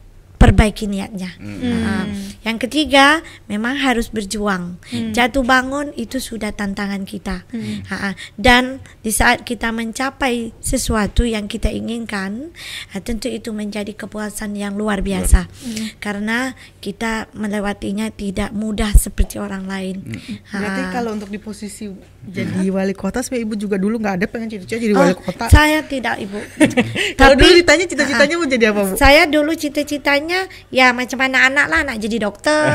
[0.45, 1.31] perbaiki niatnya.
[1.41, 2.05] Ha,
[2.45, 4.77] Yang ketiga memang harus berjuang.
[5.17, 7.49] Jatuh bangun itu sudah tantangan kita.
[7.89, 12.53] Ha, Dan di saat kita mencapai sesuatu yang kita inginkan,
[12.93, 15.49] ha, tentu itu menjadi kepuasan yang luar biasa.
[15.97, 20.05] Karena kita melewatinya tidak mudah seperti orang lain.
[20.53, 20.61] Ha.
[20.61, 21.89] Berarti kalau untuk di posisi
[22.25, 25.45] jadi wali kota, sebenarnya ibu juga dulu nggak ada pengen cita-cita jadi Oh, wali kota.
[25.49, 26.41] Saya tidak ibu.
[27.21, 28.95] Kalau Tapi- dulu ditanya cita-citanya mau jadi apa bu?
[28.97, 30.34] Saya dulu cita-citanya
[30.69, 32.63] ya macam anak-anak lah nak jadi dokter.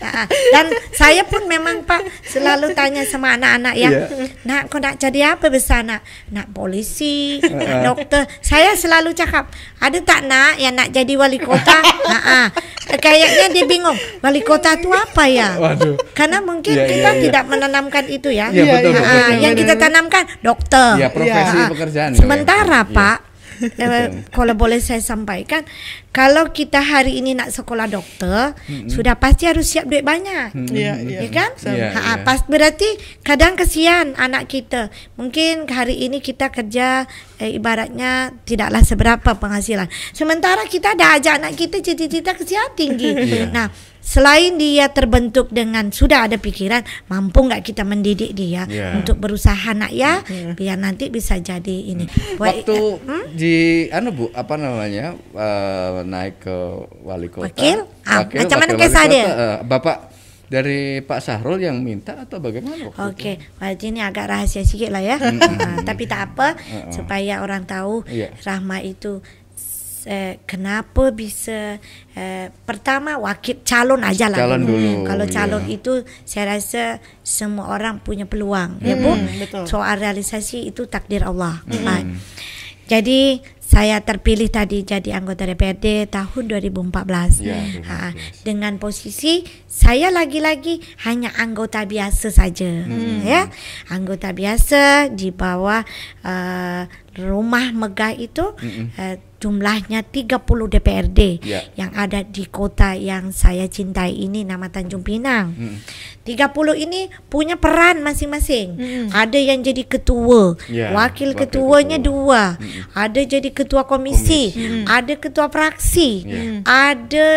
[0.00, 0.24] Ha.
[0.26, 4.26] Dan saya pun memang Pak selalu tanya sama anak-anak ya, Iya.
[4.42, 6.02] nak kau nak jadi apa besar nak?
[6.32, 8.26] Nak polisi, nak dokter.
[8.40, 11.78] Saya selalu cakap, ada tak nak yang nak jadi wali kota?
[12.10, 12.48] Ha.
[12.96, 15.54] Kayaknya dia bingung, wali kota tu apa ya?
[15.54, 15.94] Waduh.
[16.10, 17.22] Karena mungkin Iya, kita iya, iya.
[17.30, 18.50] tidak menanamkan itu ya.
[18.50, 19.00] Iya, betul, ha.
[19.04, 20.90] betul, Yang kita tanamkan dokter.
[20.98, 22.10] Iya, profesi pekerjaan.
[22.18, 22.90] Sementara Iya.
[22.90, 23.18] Pak,
[23.60, 25.62] eh, kalau boleh saya sampaikan,
[26.10, 28.56] kalau kita hari ini nak sekolah dokter,
[28.90, 30.56] sudah pasti harus siap duit banyak.
[30.70, 31.18] Iya, iya.
[31.26, 31.50] Ya kan?
[31.62, 32.14] Iya, Ha, iya.
[32.26, 32.88] pas berarti
[33.22, 34.90] kadang kesian anak kita.
[35.14, 37.04] Mungkin hari ini kita kerja
[37.38, 39.86] eh, ibaratnya tidaklah seberapa penghasilan.
[40.10, 43.12] Sementara kita ada ajak anak kita cita-cita kesian tinggi.
[43.12, 43.42] Iya.
[43.60, 43.66] Nah,
[44.00, 48.96] selain dia terbentuk dengan sudah ada pikiran, mampu nggak kita mendidik dia Iya.
[48.96, 52.08] untuk berusaha nak ya, biar nanti bisa jadi ini.
[52.34, 53.24] Buat- Waktu Hmm?
[53.30, 53.54] di
[53.88, 55.14] anu Bu, apa namanya?
[55.14, 56.56] eh, naik ke
[57.00, 57.46] wali kota.
[57.46, 57.86] Wakil?
[58.02, 59.24] Ah, macam mana wakil kisah wali dia?
[59.24, 59.96] kota, eh, Bapak
[60.46, 62.90] dari Pak Sahrul yang minta atau bagaimana itu?
[62.90, 65.14] Okey, berarti ini agak rahasia sikit lah ya.
[65.14, 66.58] Ah, tapi tak apa,
[66.90, 68.34] supaya orang tahu Iya.
[68.40, 69.22] Rahma itu
[70.06, 71.76] eh, kenapa bisa
[72.14, 74.38] eh, pertama wakil calon aja lah.
[74.40, 75.32] Calon dulu, Kalau iya.
[75.32, 75.92] calon itu
[76.24, 79.12] saya rasa semua orang punya peluang, ya Bu.
[79.40, 79.64] betul.
[79.68, 81.60] Soal realisasi itu takdir Allah.
[81.84, 82.04] Ah,
[82.90, 83.38] Jadi
[83.70, 87.38] saya terpilih tadi jadi anggota DPRD tahun 2014.
[87.38, 87.54] Ya,
[87.86, 88.42] Ha, 2014.
[88.42, 92.66] dengan posisi saya lagi-lagi hanya anggota biasa saja,
[93.22, 93.46] ya,
[93.86, 95.86] anggota biasa di bawah
[96.26, 96.82] uh,
[97.14, 98.58] rumah megah itu
[98.98, 100.36] uh, jumlahnya 30
[100.68, 101.64] DPRD Ya.
[101.74, 105.56] yang ada di kota yang saya cintai ini nama Tanjung Pinang.
[106.22, 108.76] 30 ini punya peran masing-masing.
[109.10, 112.06] Ada yang jadi ketua, Ya, wakil wakil ketuanya ketua.
[112.06, 112.42] dua,
[112.92, 114.52] ada jadi ketua komisi,
[114.84, 116.40] ada ketua fraksi, Ya.
[116.62, 117.28] ada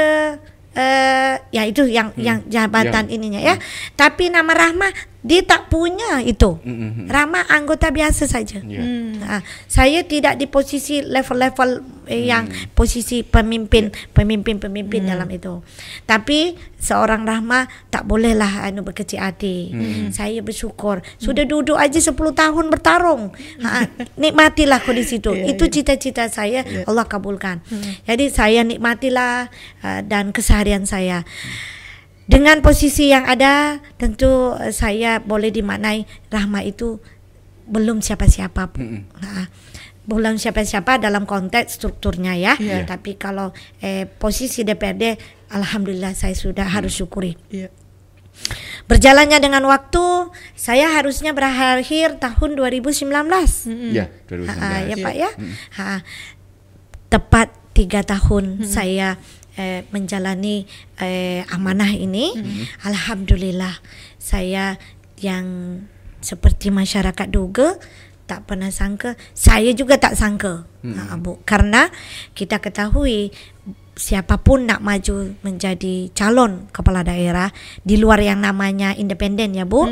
[0.74, 3.56] eh ya itu yang yang jabatan ininya ya.
[3.94, 4.90] Tapi nama Rahma
[5.24, 6.60] dia tak punya itu.
[6.60, 7.08] Mm-mm.
[7.08, 8.60] Rama anggota biasa saja.
[8.60, 8.84] Ya.
[9.24, 9.40] Ha,
[9.72, 11.80] saya tidak di posisi level-level
[12.12, 15.64] eh, yang posisi pemimpin, pemimpin-pemimpin dalam itu.
[16.04, 19.72] Tapi seorang Rahma tak bolehlah anu berkecil hati.
[20.12, 23.32] Saya bersyukur sudah duduk aja 10 tahun bertarung.
[23.64, 23.88] Ha,
[24.22, 25.32] nikmatilah kau di situ.
[25.32, 27.64] Ya, itu cita-cita saya Allah kabulkan.
[28.04, 29.48] Jadi saya nikmatilah
[29.80, 31.24] uh, dan keseharian saya.
[32.24, 37.04] Dengan posisi yang ada, tentu eh, saya boleh dimaknai Rahma itu
[37.68, 38.72] belum siapa-siapa.
[38.76, 39.48] Ha,
[40.04, 42.54] belum siapa-siapa dalam konteks strukturnya ya.
[42.60, 42.88] Iya.
[42.88, 43.52] Tapi kalau
[43.84, 45.20] eh, posisi DPRD,
[45.52, 47.36] alhamdulillah saya sudah harus syukuri.
[47.52, 47.68] Iya.
[48.90, 53.14] Berjalannya dengan waktu, saya harusnya berakhir tahun 2019.
[53.96, 54.60] Ya, 2019.
[54.60, 55.06] Ha, ya Iya.
[55.06, 55.30] Pak ya.
[55.80, 55.86] Ha,
[57.08, 59.18] tepat tiga tahun saya
[59.58, 60.66] eh, menjalani
[61.00, 62.34] eh, amanah ini.
[62.84, 63.80] Alhamdulillah.
[64.18, 64.78] Saya
[65.20, 65.80] yang
[66.24, 67.76] seperti masyarakat duga
[68.24, 71.44] tak pernah sangka, saya juga tak sangka, ha, Bu.
[71.44, 71.92] Karena
[72.32, 73.36] kita ketahui
[73.94, 79.92] siapapun nak maju menjadi calon kepala daerah di luar yang namanya independen ya Bu,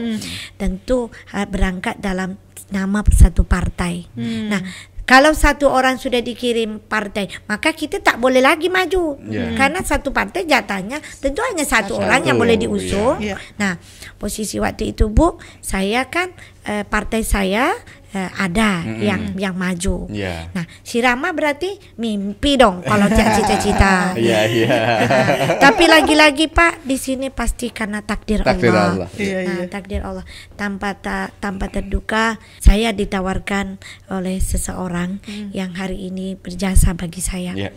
[0.56, 2.40] tentu ha, berangkat dalam
[2.72, 4.08] nama satu partai.
[4.16, 4.64] Nah,
[5.12, 9.20] kalau satu orang sudah dikirim partai, maka kita tak boleh lagi maju.
[9.28, 9.60] Ya.
[9.60, 13.20] Karena satu partai jatahnya tentu hanya satu, Satu, orang yang boleh diusung.
[13.20, 13.36] Iya.
[13.60, 13.76] Nah,
[14.16, 16.32] posisi waktu itu Bu, saya kan
[16.64, 17.76] eh, partai saya
[18.12, 19.00] eh, ada Mm-mm.
[19.00, 20.08] yang yang maju.
[20.08, 20.52] Ya.
[20.52, 24.14] Nah, si Rama berarti mimpi dong kalau tiap cita-cita.
[24.14, 24.78] Iya, iya.
[25.64, 29.08] Tapi lagi-lagi Pak, di sini pasti karena takdir, Takdir Allah.
[29.08, 29.10] Allah.
[29.16, 29.66] Iya, Nah, iya.
[29.68, 30.26] takdir Allah.
[30.54, 37.56] Tanpa ta- tanpa terduga, saya ditawarkan oleh seseorang yang hari ini berjasa bagi saya.
[37.56, 37.72] Ya.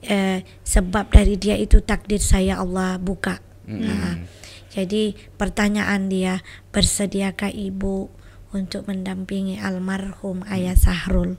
[0.00, 3.40] Eh, sebab dari dia itu takdir saya Allah buka.
[3.64, 4.20] Nah,
[4.68, 8.12] jadi pertanyaan dia, bersediakah ibu
[8.54, 11.34] untuk mendampingi almarhum ayah Sahrul?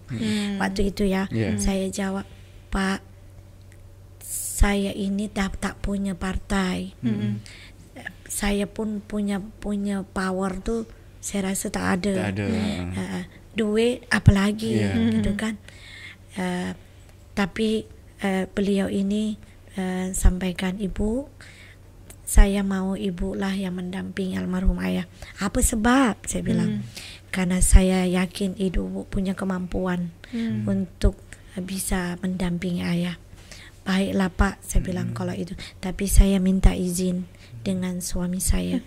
[0.60, 1.56] Waktu itu ya, Iya.
[1.58, 2.28] saya jawab,
[2.70, 3.00] Pak,
[4.56, 6.92] saya ini tak tak punya partai.
[8.28, 10.84] Saya pun punya punya power tuh,
[11.24, 12.14] saya rasa tak ada.
[12.28, 12.46] Tak ada.
[12.92, 13.24] Uh,
[13.56, 14.92] duit apalagi Iya.
[15.16, 15.56] gitu kan.
[16.36, 16.76] Uh,
[17.32, 17.88] tapi
[18.24, 19.40] uh, beliau ini
[19.80, 21.32] uh, sampaikan ibu
[22.26, 25.06] saya mau ibu lah yang mendampingi almarhum ayah.
[25.38, 26.26] Apa sebab?
[26.26, 26.82] Saya bilang
[27.30, 30.10] karena saya yakin ibu punya kemampuan
[30.66, 31.22] untuk
[31.54, 33.16] uh, bisa mendampingi ayah.
[33.86, 35.54] Baiklah Pak, saya bilang kalau itu.
[35.78, 37.30] Tapi saya minta izin
[37.62, 38.82] dengan suami saya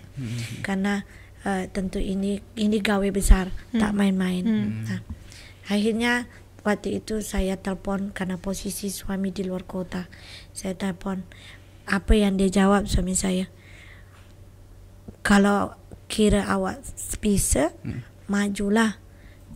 [0.59, 1.07] karena
[1.47, 4.43] uh, tentu ini ini gawe besar, tak main-main.
[4.83, 4.99] Nah,
[5.71, 6.27] akhirnya
[6.67, 10.11] waktu itu saya telepon karena posisi suami di luar kota.
[10.51, 11.23] Saya telepon
[11.89, 13.49] apa yang dia jawab suami saya.
[15.25, 15.73] Kalau
[16.05, 16.85] kira awak
[17.19, 17.73] bisa
[18.29, 19.01] majulah.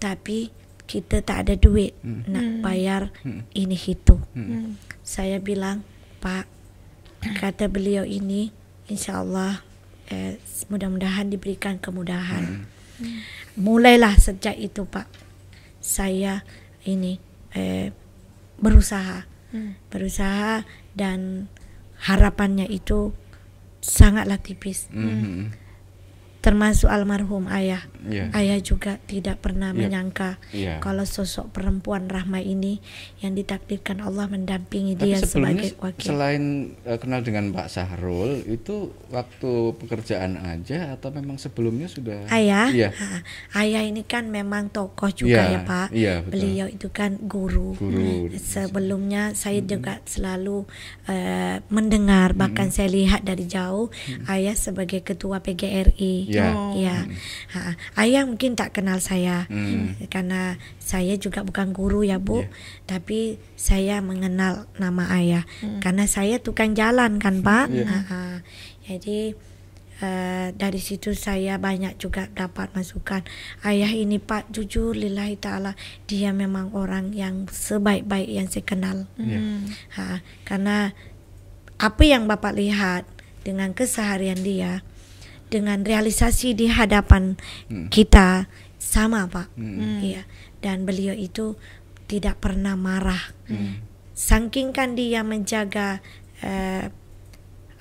[0.01, 0.51] Tapi
[0.83, 3.13] kita tak ada duit nak bayar
[3.55, 4.19] ini itu.
[4.99, 5.85] Saya bilang
[6.19, 6.49] pak
[7.39, 8.51] kata beliau ini
[8.91, 9.63] insyaallah
[10.11, 10.35] eh,
[10.67, 12.67] mudah-mudahan diberikan kemudahan.
[13.55, 15.07] Mulailah sejak itu pak.
[15.79, 16.43] Saya
[16.83, 17.15] ini
[17.55, 17.95] eh,
[18.59, 19.23] berusaha.
[19.87, 20.65] Berusaha
[20.97, 21.47] dan
[22.03, 23.15] harapannya itu
[23.79, 25.62] sangatlah tipis Mhm.
[26.43, 28.36] Termasuk almarhum ayah Iya.
[28.36, 29.79] ayah juga tidak pernah Iya.
[29.79, 30.84] menyangka Iya.
[30.84, 32.84] kalau sosok perempuan Rahma ini
[33.23, 36.43] yang ditakdirkan Allah mendampingi Tapi dia sebagai wakil selain
[36.84, 42.89] eh, kenal dengan Pak Sahrul itu waktu pekerjaan aja atau memang sebelumnya sudah ayah Iya.
[42.91, 43.23] ha,
[43.63, 46.32] ayah ini kan memang tokoh juga ya Iya, Pak iya, betul.
[46.36, 48.36] beliau itu kan guru Guru.
[48.36, 50.67] sebelumnya saya juga selalu
[51.08, 53.88] eh, mendengar bahkan saya lihat dari jauh
[54.27, 56.49] ayah sebagai ketua PGRI Iya.
[56.51, 56.73] Oh.
[56.73, 56.97] ya
[57.53, 59.93] Ha, ayah mungkin tak kenal saya Hmm.
[60.09, 62.49] karena saya juga bukan guru ya bu Iya.
[62.89, 63.19] tapi
[63.53, 65.45] saya mengenal nama ayah
[65.79, 67.85] karena saya tukang jalan kan pak Iya.
[67.85, 68.23] Ha, ha.
[68.83, 69.37] jadi
[69.99, 73.21] eh, dari situ saya banyak juga dapat masukan
[73.61, 79.39] ayah ini pak jujur lillahi taala dia memang orang yang sebaik-baik yang saya kenal Iya.
[79.93, 80.91] ha, karena
[81.77, 83.03] apa yang bapak lihat
[83.43, 84.81] dengan keseharian dia
[85.53, 87.37] dengan realisasi di hadapan
[87.93, 88.49] kita
[88.81, 89.53] sama pak.
[90.01, 90.25] Iya.
[90.57, 91.53] Dan beliau itu
[92.09, 93.21] tidak pernah marah.
[94.17, 96.01] Saking kan dia menjaga
[96.41, 96.89] eh,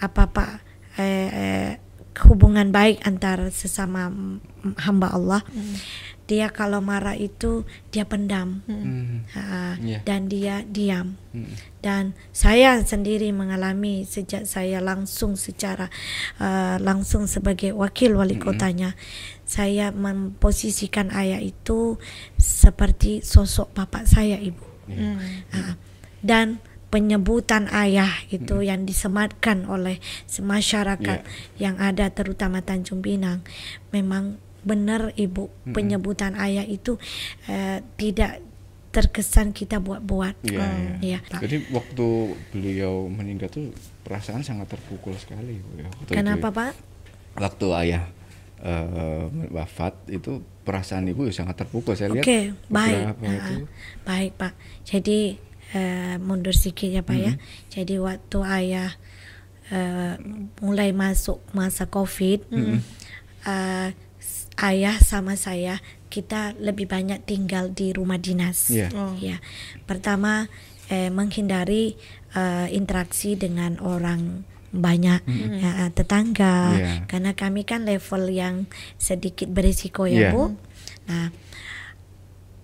[0.02, 0.50] apa pak
[1.00, 1.70] eh, eh,
[2.28, 4.12] hubungan baik antara sesama
[4.84, 5.40] hamba Allah
[6.30, 9.26] dia kalau marah itu dia pendam Hmm.
[9.34, 10.00] Ha, Iya.
[10.06, 11.50] dan dia diam Hmm.
[11.82, 15.90] dan saya sendiri mengalami sejak saya langsung secara
[16.38, 18.94] uh, langsung sebagai wakil wali kotanya
[19.42, 21.98] saya memposisikan ayah itu
[22.38, 25.18] seperti sosok bapak saya ibu Hmm.
[25.54, 25.78] Ha,
[26.26, 26.58] dan
[26.90, 29.96] penyebutan ayah itu yang disematkan oleh
[30.28, 31.24] masyarakat
[31.56, 33.40] yang ada terutama Tanjung Pinang
[33.90, 36.96] memang benar ibu penyebutan ayah itu
[37.46, 38.38] eh, tidak
[38.88, 40.68] terkesan kita buat-buat Iya,
[41.00, 41.16] iya.
[41.16, 41.40] ya Pak.
[41.40, 42.06] Jadi waktu
[42.52, 43.72] beliau meninggal tuh
[44.02, 45.56] perasaan sangat terpukul sekali.
[45.58, 46.54] Bu, ya, waktu itu kenapa ya.
[46.54, 46.72] Pak
[47.32, 48.04] Waktu ayah
[48.60, 51.96] eh, wafat itu perasaan ibu sangat terpukul.
[51.96, 52.22] Saya lihat.
[52.22, 53.16] Oke, baik.
[53.18, 53.54] itu.
[54.04, 54.52] baik, Pak.
[54.84, 55.18] Jadi
[55.72, 57.32] eh, mundur sedikit ya, Pak ya.
[57.32, 57.72] Mm-hmm.
[57.72, 58.90] Jadi waktu ayah
[59.72, 60.14] eh,
[60.60, 62.76] mulai masuk masa Covid, eh,
[63.88, 63.96] s-
[64.62, 68.68] ayah sama saya kita lebih banyak tinggal di rumah dinas.
[68.68, 68.88] Iya.
[68.94, 69.16] Oh.
[69.18, 69.42] Ya.
[69.88, 70.46] Pertama
[70.92, 71.96] eh, menghindari
[72.36, 76.72] eh, interaksi dengan orang banyak ya, eh, tetangga.
[76.72, 76.92] Iya.
[77.04, 78.64] karena kami kan level yang
[78.96, 80.30] sedikit berisiko ya Iya.
[80.32, 80.56] Bu.
[81.12, 81.28] Nah,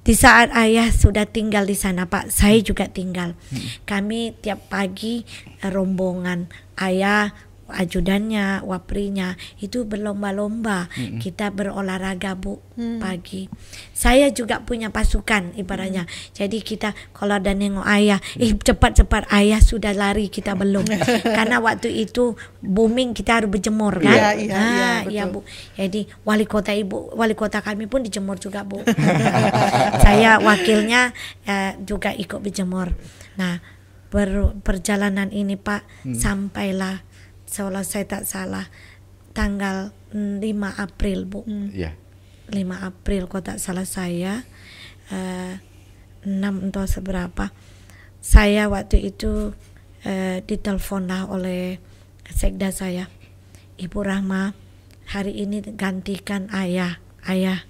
[0.09, 3.37] di saat ayah sudah tinggal di sana, Pak, saya juga tinggal.
[3.85, 5.21] Kami tiap pagi
[5.61, 6.49] eh, rombongan
[6.81, 7.29] ayah,
[7.69, 10.89] ajudannya, waprinya itu berlomba-lomba.
[11.19, 12.61] Kita berolahraga Bu
[12.99, 13.51] pagi.
[13.91, 16.07] Saya juga punya pasukan ibaratnya.
[16.31, 20.87] Jadi kita kalau ada nengok ayah, eh cepat-cepat ayah sudah lari kita belum.
[21.39, 24.15] Karena waktu itu booming kita harus berjemur kan.
[24.15, 25.33] Iya, iya, iya, Ah, iya, betul.
[25.35, 25.41] Bu.
[25.75, 28.81] Jadi wali kota ibu, wali kota kami pun dijemur juga bu.
[30.05, 31.11] Saya wakilnya
[31.45, 32.95] eh, juga ikut berjemur.
[33.39, 33.59] Nah
[34.09, 35.83] per- perjalanan ini Pak
[36.15, 37.03] sampailah
[37.49, 38.69] seolah saya tak salah.
[39.33, 41.41] Tanggal mm, 5 April bu.
[41.73, 41.97] Iya.
[42.53, 44.45] 5 April kalau tak salah saya.
[45.09, 45.57] Eh,
[46.23, 47.51] 6 atau seberapa.
[48.21, 49.57] Saya waktu itu
[50.05, 51.81] eh, diteleponlah oleh
[52.29, 53.09] sekda saya.
[53.79, 54.53] Ibu Rahma
[55.09, 57.63] hari ini gantikan ayah ayah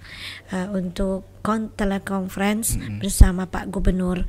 [0.51, 4.25] eh, untuk kon telekonferensi bersama Pak Gubernur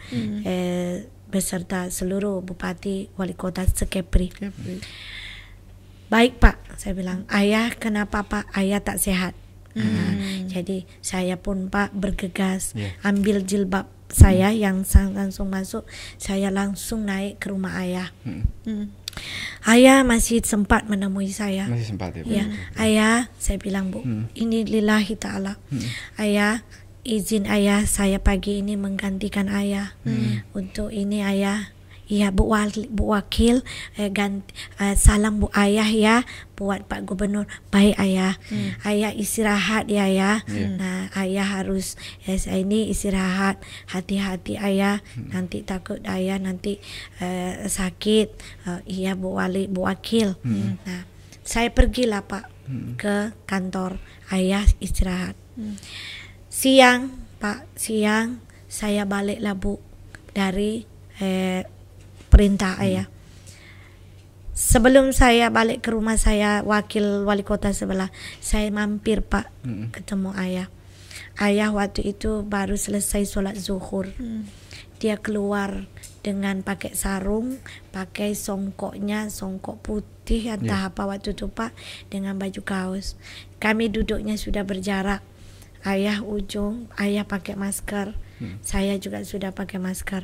[0.46, 4.34] eh, beserta seluruh bupati wali kota Sekepri
[6.10, 8.50] Baik Pak, saya bilang, ayah kenapa Pak?
[8.52, 9.38] Ayah tak sehat.
[9.78, 10.18] Nah,
[10.50, 12.90] jadi saya pun Pak bergegas Iya.
[13.06, 15.86] ambil jilbab saya yang sang- langsung masuk,
[16.18, 18.10] saya langsung naik ke rumah ayah.
[18.26, 18.50] Hmm.
[18.66, 18.86] Hmm.
[19.64, 21.70] Ayah masih sempat menemui saya.
[21.70, 22.26] Masih sempat ya.
[22.26, 22.46] Ya,
[22.82, 24.02] ayah, saya bilang bu,
[24.34, 25.62] ini lillahi taala.
[26.18, 26.66] Ayah,
[27.06, 29.94] izin ayah saya pagi ini menggantikan ayah.
[30.58, 31.70] Untuk ini ayah,
[32.10, 33.62] iya bu, wali, bu wakil,
[33.96, 34.50] eh, ganti,
[34.82, 36.16] eh, salam bu ayah ya
[36.58, 37.48] buat Pak Gubernur.
[37.72, 38.36] Baik ayah,
[38.84, 40.44] ayah istirahat ya ya.
[40.50, 41.96] Nah ayah harus,
[42.28, 43.62] eh, saya ini istirahat,
[43.94, 45.00] hati-hati ayah.
[45.16, 46.82] Nanti takut ayah nanti
[47.24, 48.28] eh, sakit.
[48.68, 50.36] Eh, iya bu wali, bu wakil.
[50.84, 51.08] Nah
[51.46, 52.46] saya pergilah pak
[53.02, 53.98] ke kantor
[54.30, 55.34] ayah istirahat
[56.46, 57.10] siang
[57.42, 58.38] pak siang
[58.70, 59.82] saya baliklah bu
[60.38, 60.86] dari
[61.18, 61.66] eh,
[62.30, 63.10] perintah ayah
[64.54, 69.92] sebelum saya balik ke rumah saya wakil wali kota sebelah saya mampir pak Mm-mm.
[69.92, 70.68] ketemu ayah
[71.42, 74.10] ayah waktu itu baru selesai sholat zuhur
[75.00, 75.88] dia keluar
[76.20, 77.56] dengan pakai sarung,
[77.96, 81.72] pakai songkoknya, songkok putih entah apa waktu itu Pak,
[82.12, 83.16] dengan baju kaos.
[83.64, 85.24] Kami duduknya sudah berjarak.
[85.88, 88.12] Ayah ujung, ayah pakai masker.
[88.60, 90.24] Saya juga sudah pakai masker.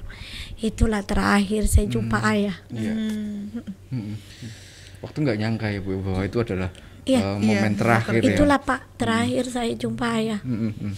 [0.57, 2.55] Itulah terakhir saya jumpa ayah.
[2.69, 2.93] Iya.
[3.91, 4.15] Hmm.
[4.99, 6.71] Waktu nggak nyangka ya Bu bahwa itu adalah
[7.03, 7.19] Iya.
[7.21, 7.77] eh, momen Iya.
[7.77, 8.33] terakhir ya.
[8.33, 10.39] Itulah Pak, terakhir saya jumpa ayah.
[10.41, 10.93] Hmm, hmm, hmm.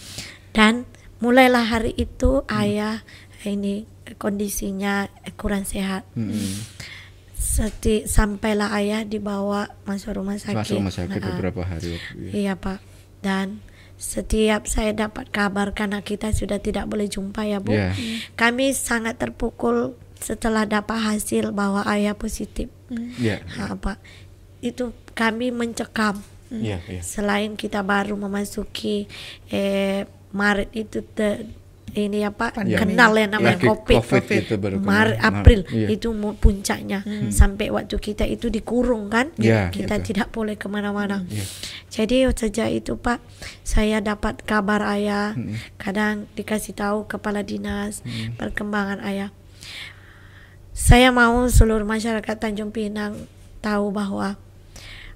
[0.50, 0.74] Dan
[1.18, 3.04] mulailah hari itu ayah
[3.42, 3.84] ini
[4.16, 6.08] kondisinya kurang sehat.
[6.14, 6.56] Hmm, hmm.
[7.38, 10.58] Seti, sampailah ayah dibawa masuk rumah sakit.
[10.58, 12.24] Masuk rumah sakit Nah, beberapa hari waktu itu.
[12.24, 12.32] ya.
[12.34, 12.78] Iya Pak.
[13.18, 13.46] Dan
[13.98, 17.74] setiap saya dapat kabar karena kita sudah tidak boleh jumpa ya Bu.
[17.74, 17.92] Iya.
[18.38, 22.70] Kami sangat terpukul setelah dapat hasil bahwa ayah positif.
[23.18, 23.42] Iya.
[23.58, 23.98] Ha, Pak.
[24.62, 26.22] Itu kami mencekam.
[26.48, 27.02] Iya, iya.
[27.02, 29.10] Selain kita baru memasuki
[29.50, 31.44] eh, Maret itu te-
[31.94, 32.76] ini apa Pandemi.
[32.76, 33.96] kenal yang namanya Lagi COVID.
[33.96, 34.86] COVID itu baru kenal.
[34.86, 35.86] Maret Nah, April iya.
[35.88, 40.12] itu mu- puncaknya sampai waktu kita itu dikurung kan Iya, kita gitu.
[40.12, 41.44] tidak boleh ke mana-mana Iya.
[41.88, 43.22] jadi sejak itu pak
[43.62, 45.32] saya dapat kabar ayah
[45.76, 49.30] kadang dikasih tahu kepala dinas perkembangan ayah
[50.72, 53.26] saya mau seluruh masyarakat Tanjung Pinang
[53.58, 54.38] tahu bahwa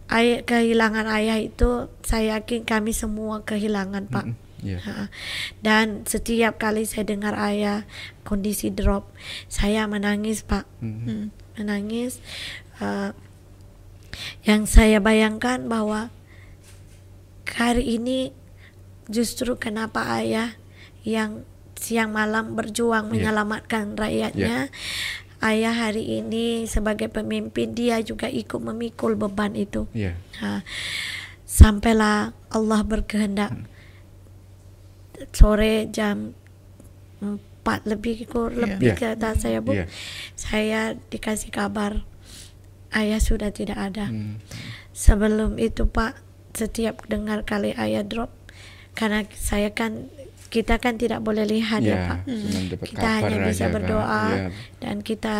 [0.08, 4.34] ayah, kehilangan ayah itu saya yakin kami semua kehilangan pak Iya.
[4.62, 5.10] Ha.
[5.58, 7.82] Dan setiap kali saya dengar ayah
[8.22, 9.10] kondisi drop,
[9.50, 11.34] saya menangis pak, Hmm.
[11.58, 12.22] menangis.
[12.78, 13.10] Uh,
[14.46, 16.08] yang saya bayangkan bahwa
[17.48, 18.30] hari ini
[19.10, 20.54] justru kenapa ayah
[21.02, 21.42] yang
[21.74, 23.12] siang malam berjuang Iya.
[23.12, 24.70] menyelamatkan rakyatnya.
[25.42, 29.90] Ayah hari ini sebagai pemimpin dia juga ikut memikul beban itu.
[29.90, 30.14] Iya.
[30.38, 30.62] Ha,
[31.42, 33.50] sampailah Allah berkehendak
[35.30, 36.34] sore jam
[37.20, 37.38] 4
[37.86, 38.62] lebih kurang Iya.
[38.74, 38.98] lebih Iya.
[38.98, 39.86] ke atas saya bu Iya.
[40.34, 42.02] saya dikasih kabar
[42.90, 44.42] ayah sudah tidak ada Hmm.
[44.90, 46.18] sebelum itu pak
[46.52, 48.28] setiap dengar kali ayah drop
[48.92, 50.10] karena saya kan
[50.52, 53.72] kita kan tidak boleh lihat ya, Ya, pak cuma dapat kita hanya bisa aja kan.
[53.72, 54.46] berdoa Iya.
[54.78, 55.36] dan kita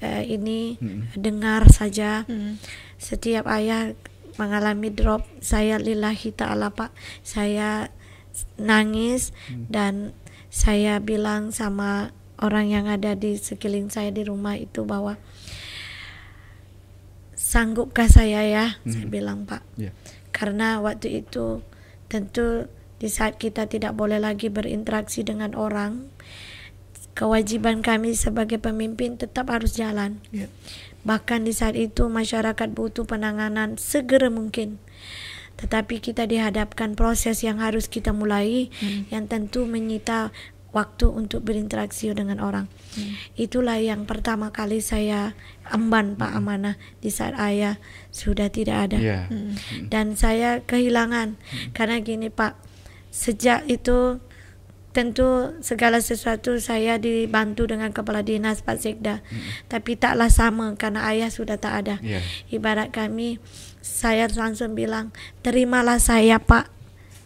[0.00, 1.12] eh, ini Mm-mm.
[1.12, 2.56] dengar saja Hmm.
[2.96, 3.92] setiap ayah
[4.38, 6.88] mengalami drop saya lillahi ta'ala pak
[7.20, 7.92] saya
[8.56, 9.32] nangis
[9.68, 10.12] dan
[10.48, 12.10] saya bilang sama
[12.40, 15.20] orang yang ada di sekeliling saya di rumah itu bahwa
[17.34, 19.90] sanggupkah saya ya saya bilang pak Iya.
[20.30, 21.64] karena waktu itu
[22.06, 22.68] tentu
[23.00, 26.12] di saat kita tidak boleh lagi berinteraksi dengan orang
[27.16, 30.48] kewajiban kami sebagai pemimpin tetap harus jalan Iya.
[31.00, 34.76] Bahkan di saat itu masyarakat butuh penanganan segera mungkin.
[35.60, 38.72] Tetapi kita dihadapkan proses yang harus kita mulai
[39.12, 40.32] yang tentu menyita
[40.70, 42.70] waktu untuk berinteraksi dengan orang.
[43.34, 45.34] Itulah yang pertama kali saya
[45.66, 47.76] emban Pak Amanah di saat ayah
[48.14, 48.98] sudah tidak ada.
[48.98, 49.20] Iya.
[49.90, 51.36] Dan saya kehilangan
[51.74, 52.54] karena gini Pak,
[53.10, 54.22] sejak itu
[54.90, 59.22] tentu segala sesuatu saya dibantu dengan kepala dinas Pak Sekda.
[59.70, 61.96] Tapi taklah sama karena ayah sudah tak ada.
[62.02, 62.22] Iya.
[62.50, 63.38] Ibarat kami
[63.80, 65.10] saya langsung bilang,
[65.40, 66.80] "Terimalah saya, Pak."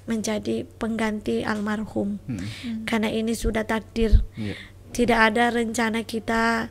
[0.05, 2.21] menjadi pengganti almarhum.
[2.29, 2.85] Hmm.
[2.85, 4.21] Karena ini sudah takdir.
[4.37, 4.53] Iya.
[4.93, 6.69] Tidak ada rencana kita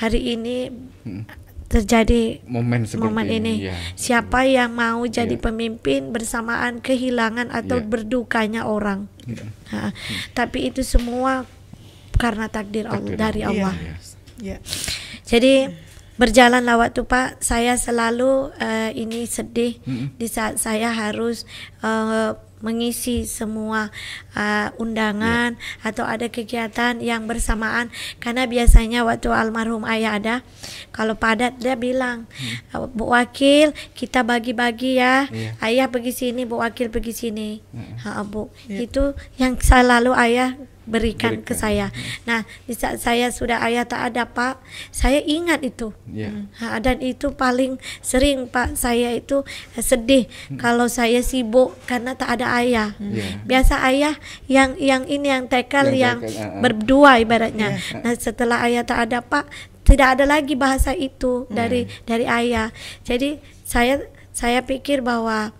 [0.00, 0.72] hari ini
[1.04, 1.28] Hmm.
[1.68, 3.68] terjadi Momen seperti momen ini.
[3.68, 3.76] Iya.
[3.92, 5.44] Siapa yang mau jadi Iya.
[5.44, 7.86] pemimpin bersamaan kehilangan atau Iya.
[7.92, 9.06] berdukanya orang.
[9.28, 9.44] Iya.
[9.70, 9.92] Ha,
[10.32, 11.44] Tapi itu semua
[12.16, 13.76] karena takdir, Allah Takdir dari Allah.
[13.76, 14.00] Allah.
[14.40, 14.56] Iya.
[14.56, 14.56] Ya.
[16.20, 20.20] Jadi berjalanlah waktu Pak, saya selalu eh, ini sedih Mm-mm.
[20.20, 21.48] di saat saya harus
[21.80, 23.88] eh, mengisi semua
[24.36, 27.88] eh, undangan atau ada kegiatan yang bersamaan.
[28.20, 30.36] Karena biasanya waktu almarhum ayah ada
[30.92, 32.28] kalau padat dia bilang
[32.68, 35.24] "Eh, Bu Wakil kita bagi-bagi ya.
[35.32, 35.56] Iya.
[35.64, 37.64] ayah pergi sini Bu Wakil pergi sini.
[38.04, 38.52] Ha, Bu.
[38.68, 38.84] Iya.
[38.84, 39.04] itu
[39.40, 40.52] yang selalu ayah
[40.88, 41.56] berikan, ke Berikan.
[41.56, 41.86] saya
[42.24, 44.60] nah di saat saya sudah ayah tak ada Pak
[44.90, 46.50] saya ingat itu Iya.
[46.60, 49.46] Ha, dan itu paling sering Pak saya itu
[49.78, 50.26] sedih
[50.58, 52.98] kalau saya sibuk karena tak ada ayah.
[52.98, 53.46] Iya.
[53.46, 54.14] Biasa ayah
[54.50, 56.60] yang yang ini yang tekel Yang yang, tekel, ah, ah.
[56.60, 57.68] berdua ibaratnya.
[57.78, 58.02] Iya.
[58.02, 59.46] Nah setelah ayah tak ada Pak
[59.86, 62.74] tidak ada lagi bahasa itu dari dari ayah.
[63.06, 65.54] Jadi saya saya pikir bahwa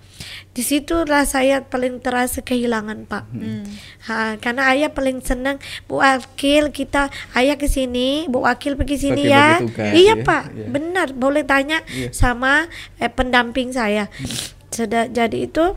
[0.50, 3.24] di situlah saya paling terasa kehilangan Pak.
[3.32, 3.64] Hmm.
[4.06, 5.56] Ha, karena ayah paling senang
[5.86, 9.58] Bu Wakil kita ayah ke sini, Bu Wakil pergi sini ya.
[9.62, 10.24] tugas, iya ya.
[10.24, 10.66] Pak, Iya.
[10.68, 11.08] benar.
[11.12, 12.10] Boleh tanya Iya.
[12.12, 12.66] sama
[12.98, 14.10] eh, pendamping saya.
[14.70, 15.74] Sudah jadi itu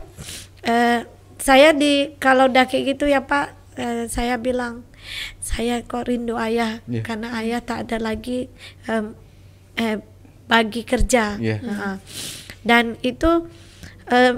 [0.62, 1.04] eh,
[1.38, 4.82] saya di kalau udah kayak gitu ya Pak, eh, saya bilang
[5.38, 7.04] saya kok rindu ayah Iya.
[7.04, 8.48] karena ayah tak ada lagi
[8.88, 9.12] em,
[9.76, 10.00] eh,
[10.44, 11.36] bagi kerja.
[11.36, 12.00] Ha.
[12.64, 13.44] Dan itu
[14.10, 14.34] eh,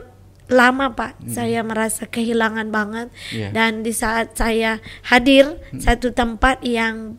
[0.46, 3.10] lama Pak, saya merasa kehilangan banget.
[3.34, 3.50] Iya.
[3.50, 7.18] Dan di saat saya hadir satu tempat yang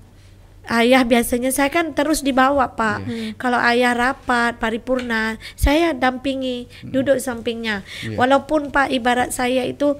[0.67, 3.03] ayah biasanya saya kan terus dibawa Pak.
[3.39, 7.83] Kalau ayah rapat paripurna, saya dampingi, duduk sampingnya.
[8.03, 8.15] Iya.
[8.15, 9.99] Walaupun Pak ibarat saya itu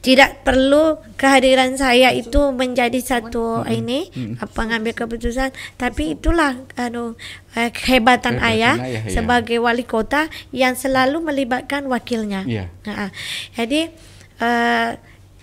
[0.00, 4.08] tidak perlu kehadiran saya itu menjadi satu ini
[4.40, 5.52] apa ngambil keputusan.
[5.76, 7.20] Tapi itulah anu
[7.52, 9.12] eh, kehebatan Kehebatan ayah, ayah, iya.
[9.12, 12.48] sebagai wali kota yang selalu melibatkan wakilnya.
[12.48, 12.72] Iya.
[12.88, 13.12] Nah,
[13.52, 13.92] jadi
[14.40, 14.90] eh,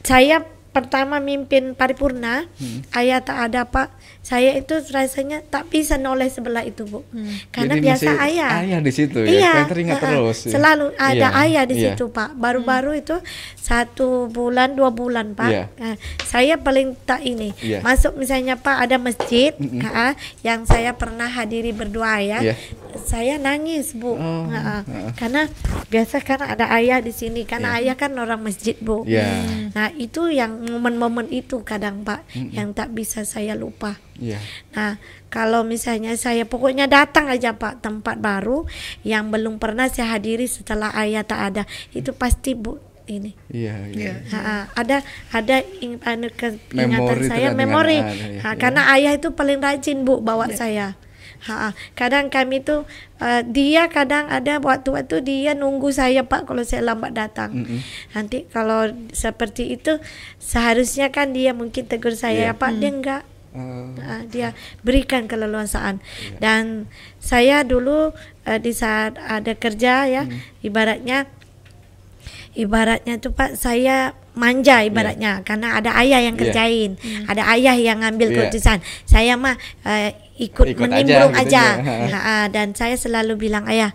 [0.02, 0.38] saya
[0.74, 2.86] pertama mimpin paripurna, Hmm.
[2.94, 3.94] ayah tak ada pak,
[4.28, 7.00] saya itu rasanya tak bisa noleh sebelah itu bu,
[7.48, 8.52] karena Jadi biasa ayah.
[8.60, 10.12] ayah di situ ya, Iya, teringat uh-uh.
[10.20, 10.52] terus ya.
[10.60, 11.96] Selalu ada Iya, ayah di iya.
[11.96, 12.36] situ pak.
[12.36, 13.16] Baru-baru itu
[13.56, 15.48] satu bulan dua bulan pak.
[15.48, 15.64] Iya.
[15.80, 15.96] Nah,
[16.28, 17.80] saya paling tak ini Iya.
[17.80, 19.80] masuk misalnya pak ada masjid, Mm-mm.
[19.80, 20.12] ha,
[20.44, 22.44] yang saya pernah hadiri berdua ya.
[22.44, 22.56] Iya.
[22.98, 24.82] Saya nangis bu, Oh, Ha-ha.
[24.82, 25.12] ha.
[25.16, 25.46] karena
[25.88, 29.08] biasa kan ada ayah di sini, karena ayah kan orang masjid bu.
[29.08, 29.24] Iya.
[29.72, 33.96] Nah itu yang momen-momen itu kadang pak yang tak bisa saya lupa.
[34.18, 34.40] Iya.
[34.72, 34.98] Nah
[35.28, 38.66] kalau misalnya saya pokoknya datang aja pak tempat baru
[39.02, 43.32] yang belum pernah saya hadiri setelah ayah tak ada itu pasti bu ini.
[43.48, 44.20] Iya, iya.
[44.20, 44.36] Iya.
[44.36, 44.98] Ha, ada
[45.32, 48.08] ada ing, anu ke- ingatan Memori saya memori ya,
[48.44, 48.52] Ha, ya.
[48.58, 51.00] karena ayah itu paling rajin bu bawa saya
[51.38, 56.82] Ha, kadang kami tuh uh, dia kadang ada waktu-waktu dia nunggu saya pak kalau saya
[56.84, 57.80] lambat datang Mm-mm.
[58.12, 60.02] nanti kalau seperti itu
[60.38, 62.58] seharusnya kan dia mungkin tegur saya Iya.
[62.58, 63.22] pak dia enggak
[64.04, 64.54] Ah, dia
[64.86, 66.00] berikan keleluasaan.
[66.38, 66.88] Dan
[67.18, 68.14] saya dulu
[68.46, 70.24] eh, di saat ada kerja ya
[70.62, 71.26] ibaratnya
[72.58, 76.42] ibaratnya tuh pak saya manja ibaratnya karena ada ayah yang Iya.
[76.46, 76.92] kerjain
[77.26, 78.36] ada ayah yang ngambil Iya.
[78.38, 82.14] keputusan saya mah eh, ikut, Ikut menimbrung aja gitu aja, ya.
[82.14, 83.90] Ha, ha, dan saya selalu bilang ayah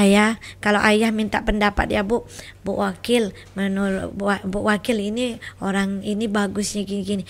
[0.00, 2.24] ayah kalau ayah minta pendapat ya bu
[2.64, 7.24] bu wakil menurut bu, bu wakil ini orang ini bagusnya gini gini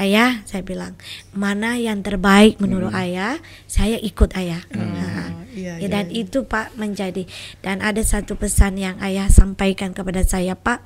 [0.00, 0.96] ayah saya bilang
[1.36, 3.36] mana yang terbaik menurut ayah
[3.68, 4.80] saya ikut ayah ha.
[4.80, 5.12] iya,
[5.56, 6.24] Ya, iya, dan iya.
[6.24, 7.24] itu pak menjadi
[7.64, 10.82] dan ada satu pesan yang ayah sampaikan kepada saya pak.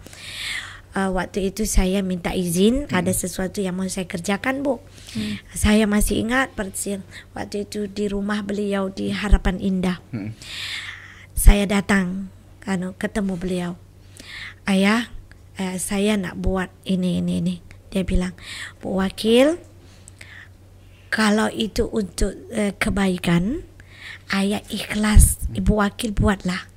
[0.91, 4.83] Uh, waktu itu saya minta izin ada sesuatu yang mau saya kerjakan bu.
[5.55, 6.99] Saya masih ingat persis
[7.31, 10.03] waktu itu di rumah beliau di Harapan Indah.
[10.11, 10.35] Mm.
[11.41, 12.29] saya datang
[12.61, 13.73] kan ketemu beliau.
[14.69, 15.09] Ayah
[15.57, 17.55] eh, saya nak buat ini ini ini.
[17.91, 18.35] Dia bilang
[18.79, 19.59] bu wakil
[21.11, 23.67] kalau itu untuk eh, kebaikan
[24.31, 26.70] ayah ikhlas ibu wakil buatlah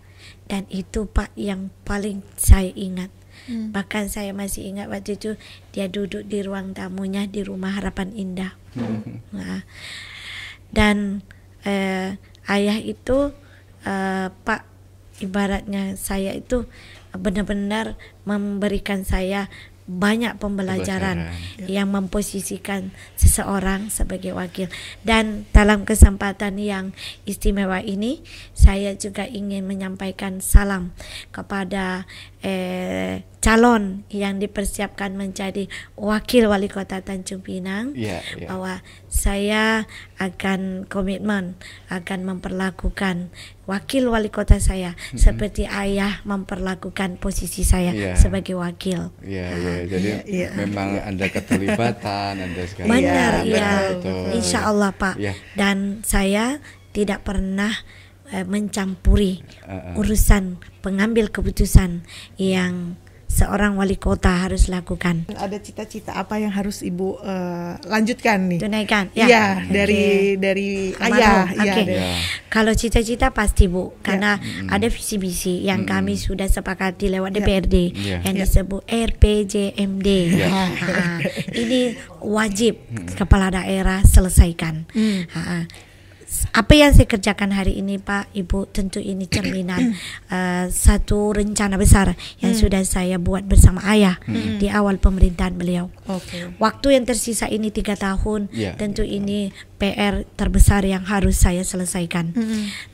[0.53, 3.09] dan itu pak yang paling saya ingat.
[3.49, 5.33] Bahkan saya masih ingat waktu itu
[5.73, 8.53] dia duduk di ruang tamunya di rumah harapan indah.
[9.33, 9.65] Nah,
[10.69, 11.25] dan
[11.65, 13.33] eh, ayah itu
[13.81, 14.69] eh, pak
[15.25, 16.69] ibaratnya saya itu
[17.17, 17.97] benar-benar
[18.29, 19.49] memberikan saya
[19.83, 21.31] banyak pembelajaran
[21.67, 24.71] yang memposisikan seseorang sebagai wakil.
[25.03, 26.95] Dan dalam kesempatan yang
[27.27, 28.23] istimewa ini
[28.55, 30.95] saya juga ingin menyampaikan salam
[31.35, 32.07] kepada
[32.39, 35.67] eh, calon yang dipersiapkan menjadi
[35.99, 38.47] wakil wali kota Tanjung Pinang Iya, iya.
[38.47, 38.79] bahwa
[39.11, 39.83] saya
[40.15, 41.59] akan komitmen
[41.91, 43.35] akan memperlakukan
[43.67, 48.15] wakil wali kota saya seperti ayah memperlakukan posisi saya Iya.
[48.15, 49.11] sebagai wakil.
[49.19, 49.75] Iya, iya.
[49.91, 50.49] Jadi Iya, iya.
[50.55, 53.51] memang ada keterlibatan, ada segala Benar, macam.
[53.51, 53.71] ya.
[53.91, 54.25] Betul.
[54.39, 55.15] Insya Allah Pak.
[55.19, 55.35] Iya.
[55.59, 56.63] Dan saya
[56.95, 57.75] tidak pernah
[58.31, 59.99] eh, mencampuri Uh-uh.
[59.99, 62.07] urusan pengambil keputusan
[62.39, 62.95] yang
[63.33, 65.25] seorang wali kota harus lakukan.
[65.33, 68.59] Ada cita-cita apa yang harus ibu eh, lanjutkan nih?
[68.61, 69.09] Tunaikan.
[69.11, 69.73] Iya, Oke.
[69.73, 70.03] dari
[70.37, 71.17] dari Almarhum.
[71.17, 71.57] ayah, Oke.
[71.57, 71.73] iya.
[71.73, 72.13] dari- Ya.
[72.47, 78.17] Kalau cita-cita pasti Bu, karena ada visi-visi yang kami sudah sepakati lewat DPRD Iya.
[78.21, 78.41] yang Ya.
[78.45, 80.07] disebut RPJMD.
[80.37, 80.47] Ya.
[80.53, 80.61] Ha,
[81.51, 82.77] ini wajib
[83.13, 84.85] kepala daerah selesaikan.
[85.33, 85.65] Ha,
[86.53, 89.93] apa yang saya kerjakan hari ini Pak Ibu tentu ini cerminan
[90.29, 94.17] uh, satu rencana besar yang sudah saya buat bersama ayah
[94.59, 95.89] di awal pemerintahan beliau.
[96.09, 96.53] Oke.
[96.57, 98.77] Waktu yang tersisa ini tiga tahun, Ya.
[98.77, 99.49] tentu ini
[99.83, 102.31] PR terbesar yang harus saya selesaikan.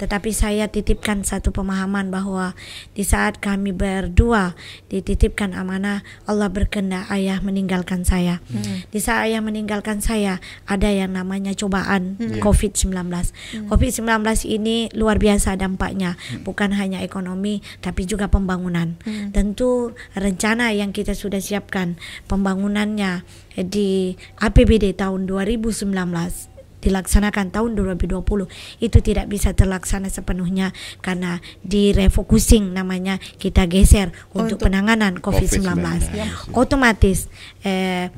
[0.01, 2.57] Tetapi saya titipkan satu pemahaman bahwa
[2.97, 4.57] di saat kami berdua
[4.89, 8.41] dititipkan amanah, Allah berkehendak ayah meninggalkan saya.
[8.89, 12.97] Di saat ayah meninggalkan saya, ada yang namanya cobaan COVID-19.
[13.69, 14.09] COVID-19
[14.49, 18.97] ini luar biasa dampaknya, bukan hanya ekonomi tapi juga pembangunan.
[19.29, 23.21] Tentu rencana yang kita sudah siapkan pembangunannya
[23.61, 25.91] di APBD tahun 2019
[26.79, 28.23] dilaksanakan tahun 2020
[28.79, 30.71] itu tidak bisa terlaksana sepenuhnya
[31.03, 36.55] karena direfocusing namanya kita geser untuk, untuk penanganan COVID-19 COVID-19.
[36.55, 37.27] otomatis
[37.63, 38.11] eh,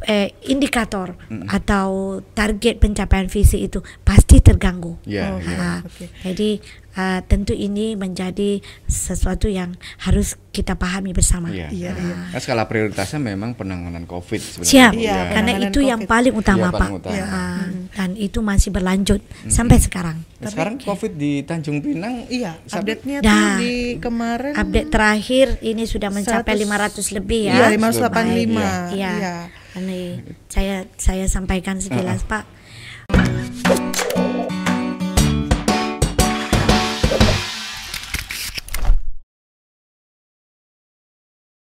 [0.00, 1.16] eh, indikator
[1.48, 1.88] atau
[2.28, 5.56] target pencapaian visi itu pasti terganggu Ya, Oh, ya.
[5.56, 6.06] Ah, Oke.
[6.22, 6.60] jadi
[6.94, 11.70] ah, tentu ini menjadi sesuatu yang harus kita pahami bersama Iya.
[11.70, 12.16] Iya, iya.
[12.28, 14.66] Nah, skala prioritasnya memang penanganan COVID sebenarnya.
[14.68, 15.18] Siap, Iya, Ya.
[15.32, 16.10] karena penanganan itu yang COVID.
[16.10, 16.80] paling utama Iya, Pak.
[16.80, 17.18] paling utama.
[17.24, 20.22] Ah, Dan itu masih berlanjut sampai sekarang.
[20.38, 23.30] Nah, sekarang COVID di Tanjung Pinang Iya, update-nya Dah.
[23.30, 26.62] tuh di kemarin Update terakhir ini sudah mencapai 100
[27.00, 27.54] 500 lebih ya.
[27.56, 28.62] Iya, 585.
[28.92, 29.12] Iya.
[29.12, 29.36] Iya.
[29.78, 30.20] Ini
[30.50, 32.57] saya saya sampaikan sekilas Pak